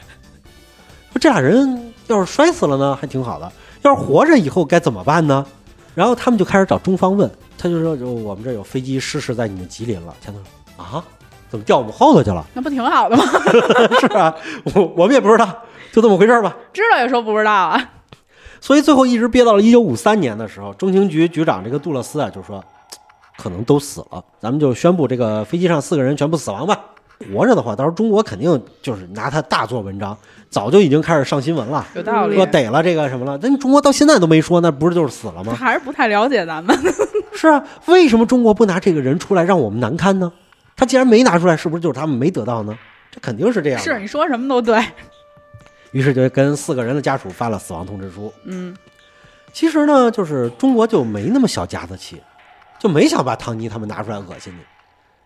[1.13, 3.51] 说这俩人要是摔死了呢，还挺好的；
[3.83, 5.45] 要是活着以后该怎么办呢？
[5.95, 11.05] 然后他们就开始找中方问，他就说：“就我们这有飞机失事在你们吉林了。”前头说：“啊。”
[11.53, 12.43] 怎么掉我们后头去了？
[12.55, 13.25] 那不挺好的吗？
[14.01, 14.35] 是啊，
[14.75, 15.47] 我我们也不知道，
[15.93, 16.57] 就这么回事吧。
[16.73, 17.79] 知道也说不知道啊。
[18.59, 22.65] 所以最后一直憋到了一九五三年的时候，中情局局长这个杜勒斯啊，就说
[23.37, 26.75] 可能都死了，咱们就宣布这个飞机上四个人全部死亡吧。
[27.35, 30.17] 活着的话，到时候中国肯定就是拿他大做文章，
[30.49, 31.87] 早就已经开始上新闻了。
[31.95, 32.35] 有道理。
[32.35, 33.39] 说逮了这个什么了？
[33.43, 35.55] 那中国到现在都没说，那不是就是死了吗？
[35.55, 36.75] 还是不太了解咱们。
[37.35, 40.33] 是啊，为什么中国不拿这个人出来让我们难堪呢？
[40.77, 42.77] 他既然没拿出来，是不是就是他们没得到呢？
[43.11, 43.81] 这肯定是这样。
[43.81, 44.83] 是你说什么都对。
[45.91, 48.33] 于是就跟四个人的家属发了死亡通知书。
[48.45, 48.75] 嗯，
[49.53, 52.23] 其实呢，就是中国就没那么小家子气，
[52.79, 54.61] 就没想把唐尼他们拿出来恶心你，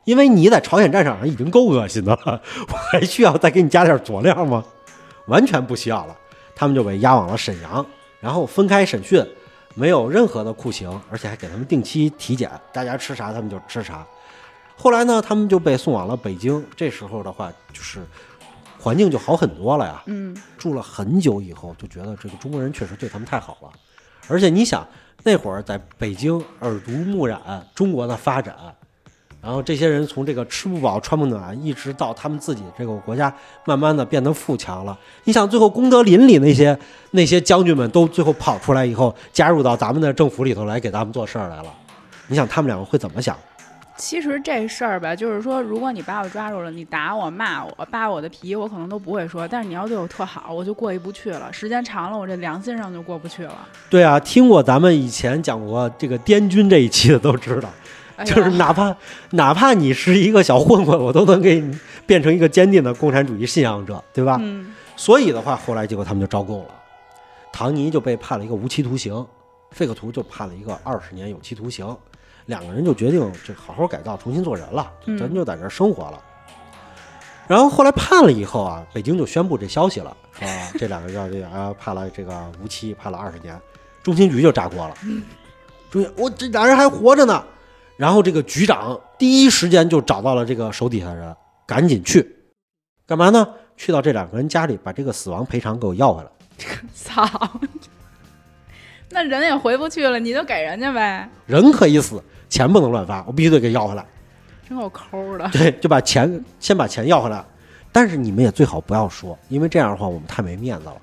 [0.05, 4.65] 因为你在朝鲜战场上已经够恶心的了，我还需要再给你加点佐料吗？
[5.27, 6.17] 完全不需要了。
[6.57, 7.87] 他们就被押往了沈阳，
[8.19, 9.25] 然后分开审讯，
[9.75, 14.05] 没有任何的酷刑，而且还给他们定期体检，大家吃啥他们就吃啥。
[14.79, 16.65] 后来呢，他们就被送往了北京。
[16.77, 18.01] 这时候的话，就是
[18.79, 20.03] 环境就好很多了呀。
[20.07, 23.71] 嗯，住了很久以后，就觉得这个中国人确实对他们太好了。
[24.29, 24.87] 而且你想，
[25.23, 27.41] 那会儿在北京耳濡目染
[27.75, 28.55] 中国的发展，
[29.41, 34.97] 然后这些人从这个吃不饱穿不暖，一直到他们自己这个国家慢慢的变得富强了。
[35.25, 36.79] 你想，最后功德林里那些
[37.13, 41.73] 那些将军们都最后跑出来以后，加入到咱们的政府里头来给咱们做事儿来了。
[42.29, 43.37] 你想他们两个会怎么想？
[43.97, 49.49] 其实这事儿吧，就是说，如果你把我抓住了，你打我、骂我、扒我的皮，我可能都不会说。
[49.49, 51.53] 但是你要对我特好，我就过意不去了。
[51.53, 53.67] 时间长了，我这良心上就过不去了。
[53.89, 57.71] 对啊，听过咱们以前讲过这个滇军这一期的都知道，
[58.25, 58.95] 就是哪怕
[59.31, 64.37] 哪怕你是一个小混混，我都能给你变成一个坚定的共产主义信仰者，对吧？
[64.41, 64.75] 嗯。
[64.95, 66.71] 所以的话，后来结果他们就招供了，
[67.53, 69.27] 唐尼就被判了一个无期徒刑，
[69.71, 71.87] 费克图就判了一个二十年有期徒刑。
[72.47, 76.23] 两个人就决定这好好改造，重新做人了，咱就在这生活了。
[77.47, 83.57] 然后后来判了以后啊，北京就宣布这消息了，说这两个要这啊判了这个无期，判了二十年，
[84.03, 84.95] 中情局就炸锅了。
[85.91, 87.45] 中情，我这俩人还活着呢。
[87.97, 91.37] 然后这个局长第一时间就找到了这个手底下的人，
[91.67, 92.37] 赶紧去
[93.07, 93.49] 干嘛呢？
[93.77, 96.31] 去到这两个人家里，把这个死亡赔偿给我要回来。
[96.95, 97.25] 操！
[99.11, 101.31] 那人也回不去了，你就给人家呗。
[101.47, 102.21] 人可以死。
[102.49, 104.05] 钱不能乱发，我必须得给要回来。
[104.69, 105.49] 真够抠的。
[105.51, 107.45] 对，就把钱先把钱要回来，
[107.93, 110.97] 但是你们也最好不要说，因为这样的话我们太没面子了。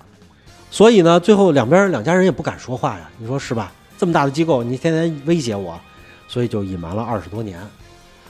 [0.69, 3.71] 所以呢，最后两边两家人也不敢说话呀，你说是吧？
[3.97, 5.79] 这么大的机构，你天天威胁我，
[6.27, 7.59] 所以就隐瞒了二十多年。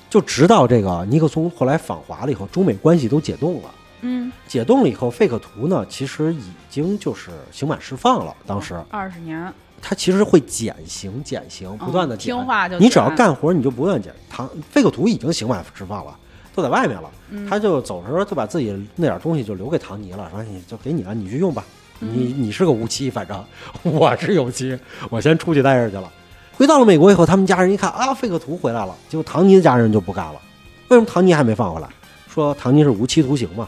[0.09, 3.69] 就直到这个尼克松后来访华了以后，中美关系都解冻了。
[4.01, 8.35] 嗯，解冻了以后，费克图呢，其实已经就是刑满释放了。
[8.45, 9.51] 当时二十年，
[9.85, 12.33] 他其实会减刑、减刑，不断的嗯减。
[12.33, 14.13] 听话就你只要干活，你就不断减。
[14.29, 16.17] 唐费克图已经刑满释放了，
[16.55, 17.11] 都在外面了。
[17.31, 21.65] 嗯他就走的时候就把自己那点东西就留给唐尼了，说你就给你了，你去用吧。
[21.99, 23.43] 嗯你你是个无期，反正
[23.83, 24.79] 我是有期，
[25.09, 26.09] 我先出去待着去了。
[26.53, 30.39] 回到了美国以后，他们家人一看啊，费克图回来了，结果唐尼的家人就不干了。
[30.87, 31.89] 为什么唐尼还没放回来？
[32.29, 33.67] 说唐尼是无期徒刑嘛。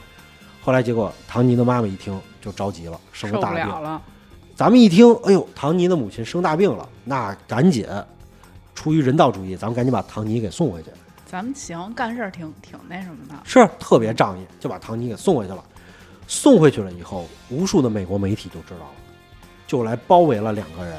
[0.63, 4.01] 后来结果唐尼的妈妈一听就着急了，生了大病。
[4.55, 7.85] 咱们一听，哎呦，唐尼的母亲生大病了，那赶紧
[8.73, 10.89] 出于人道主义，咱们赶紧把唐尼给送回去。
[11.25, 13.35] 咱们行，干事儿挺挺那什么的。
[13.43, 15.61] 是特别仗义，就把唐尼给送回去了。
[16.25, 18.93] 送回去了以后，无数的美国媒体就知道了，
[19.67, 20.95] 就来包围了两个人，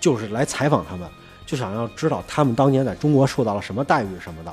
[0.00, 1.08] 就是来采访他们，
[1.46, 4.52] 就想要知道他们当年在中国受到了什么待遇什么的。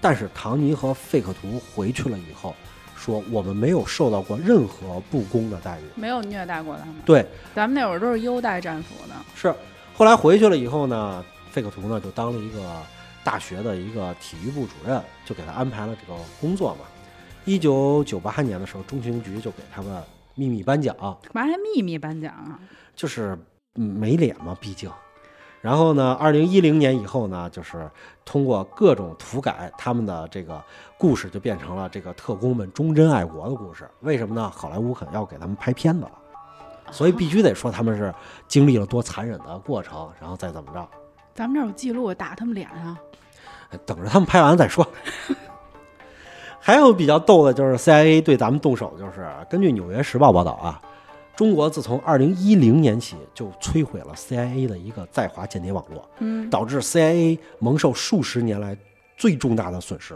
[0.00, 2.54] 但是唐尼和费克图回去了以后，
[3.02, 5.82] 说我们没有受到过任何不公的待遇。
[5.96, 9.14] 没有虐待过他们，对，咱们那会儿都是优待战俘的。
[9.34, 9.52] 是
[9.94, 12.80] 后来回去了以后呢，费克图呢就当了一个
[13.24, 16.82] 大学的一个体育部主任，就给他安排了这个工作嘛。
[17.44, 20.00] 一九九八年的时候，中情局就给他们
[20.36, 22.60] 秘密颁奖，干嘛还秘密颁奖啊？
[22.94, 23.36] 就是
[23.74, 24.88] 嗯没脸嘛，毕竟。
[25.62, 27.88] 然后呢，二零一零年以后呢，就是
[28.24, 30.60] 通过各种涂改，他们的这个
[30.98, 33.88] 故事就变成了这个特工们忠贞爱国的故事。
[34.00, 34.50] 为什么呢？
[34.54, 36.10] 好莱坞可能要给他们拍片子了，
[36.90, 38.12] 所以必须得说他们是
[38.48, 40.86] 经历了多残忍的过程，然后再怎么着。
[41.32, 42.98] 咱们这儿有记录，打他们脸啊！
[43.86, 44.86] 等着他们拍完再说。
[46.60, 50.80] 还有比较逗的就是 CIA 对咱们动手，就是根据《纽约时报》报道啊，
[51.34, 58.76] 中国自从2010年起就摧毁了 CIA 的一个在华间谍网络，嗯，导致 CIA 蒙受数十年来
[59.16, 60.14] 最重大的损失。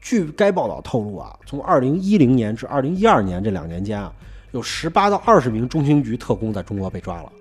[0.00, 4.12] 据该报道透露啊，从2010年至2012年这两年间啊，
[4.52, 7.32] 有18到20名中情局特工在中国被抓了，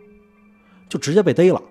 [0.89, 1.62] 就直接被逮了。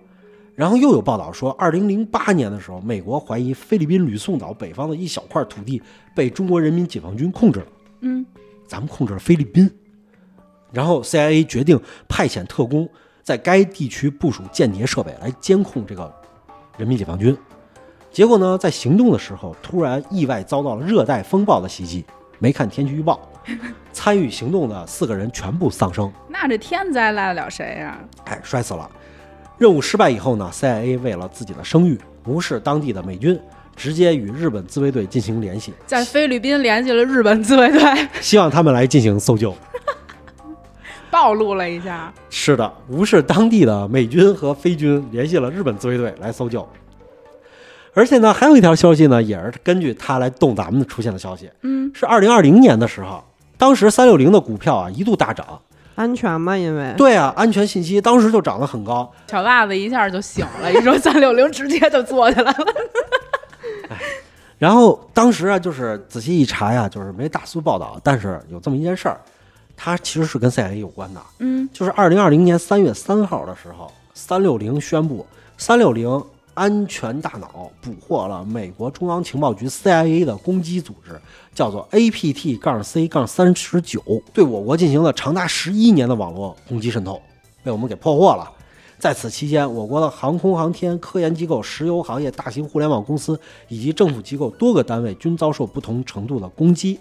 [0.54, 5.82] 然后又有报道说，二零零八年的时候，美国怀疑菲律宾吕宋岛北方的一小块土地
[6.14, 7.66] 被中国人民解放军控制了，
[8.02, 8.24] 嗯，
[8.68, 9.68] 咱们控制了菲律宾。
[10.74, 12.86] 然后 CIA 决定派遣特工
[13.22, 16.12] 在该地区部署间谍设备来监控这个
[16.76, 17.34] 人民解放军。
[18.10, 22.04] 结果呢，在行动的时候，突然意外遭到了热带风暴的袭击，
[22.38, 23.20] 没看天气预报，
[23.92, 26.12] 参与行动的四个人全部丧生。
[26.28, 28.90] 那这天灾赖得了谁呀、哎，摔死了。
[29.56, 33.40] 任务失败以后呢，CIA 为了自己的声誉，无视当地的美军，
[33.74, 39.54] 直接与日本自卫队进行联系，在菲律宾联系了日本自卫队，希望他们来进行搜救。
[41.14, 42.12] 暴露了一下。
[42.28, 46.68] 是的，无视当地的美军和菲军，联系了日本自卫队来搜救。
[47.92, 53.22] 而且呢，还有一条消息呢，也是根据他来动咱们出现的消息，嗯，是二零二零年的时候，
[53.56, 55.46] 当时三六零的股票啊一度大涨。
[55.94, 59.08] 安全吗，因为对啊，安全信息当时就涨得很高。
[59.30, 62.66] 小袜子一下就醒了，一说三六零直接就坐起来了。
[64.58, 69.20] 然后当时啊，就是仔细一查呀，就是没大苏报道，但是有这么一件事儿，
[69.76, 71.20] 它其实是跟 CIA 有关的。
[71.38, 75.26] 嗯，就是二零二零年三月三号的时候，三六零宣布，
[75.58, 76.22] 三六零
[76.54, 81.20] 安全大脑捕获了美国中央情报局 CIA 的攻击组织，
[81.52, 84.00] 叫做 APT 杠 C 杠三十九，
[84.32, 87.20] 对我国进行了长达十一年的网络攻击渗透，
[87.64, 88.48] 被我们给破获了。
[88.96, 96.98] 在此期间，我国的航空航天、科研机构、石油行业、大型互联网公司以及政府机构多个单位均遭受不同程度的攻击，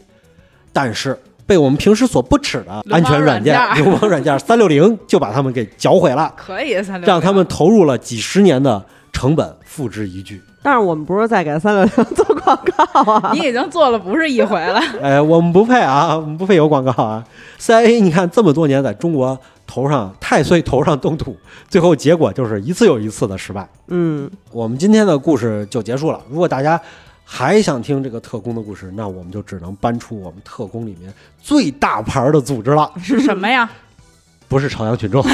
[0.73, 6.33] 但是被我们平时所不耻的安全软件流氓软件三六零就把他们给搅毁了。
[6.35, 10.41] 可以三六零，让他们投入了几十年的成本付之一炬。
[10.65, 14.79] 但是我们不是在给三六零做广告啊， 你已经做了不是一回了。
[15.03, 17.21] 哎，我们不配啊，我们不配有广告啊。
[17.59, 19.37] CIA 你看这么多年在中国
[19.67, 21.35] 头上太岁头上动土，
[21.67, 23.67] 最后结果就是一次又一次的失败。
[23.87, 26.21] 嗯，我们今天的故事就结束了。
[26.29, 26.79] 如果大家
[27.25, 33.69] 还想听这个特工的故事，那我们就只能搬出我们特工里面最大牌的组织了，是什么呀？
[34.47, 35.25] 不是朝阳群众，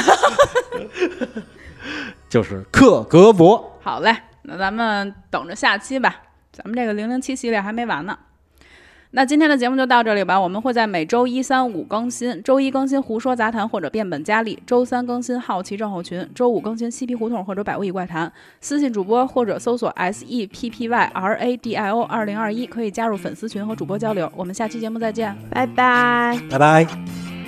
[2.30, 3.62] 就是克格勃。
[3.82, 6.16] 好嘞，那咱们等着下期吧。
[6.52, 8.18] 咱们这个零零七系列还没完呢。
[9.12, 10.40] 那今天的节目就到这里吧。
[10.40, 18.32] 我们会在每周一、三、五更新，周一更新胡说杂谈或者变本加厉，周三更新好奇症候群，周五更新嬉皮胡同或者百物语怪谈。
[18.62, 24.32] 私信主播或者搜索 S E P P Y R A D I O 二零二一，可以加入粉丝群和主播交流。
[24.36, 25.36] 我们下期节目再见。
[25.50, 26.40] 拜拜。
[26.50, 27.39] 拜拜。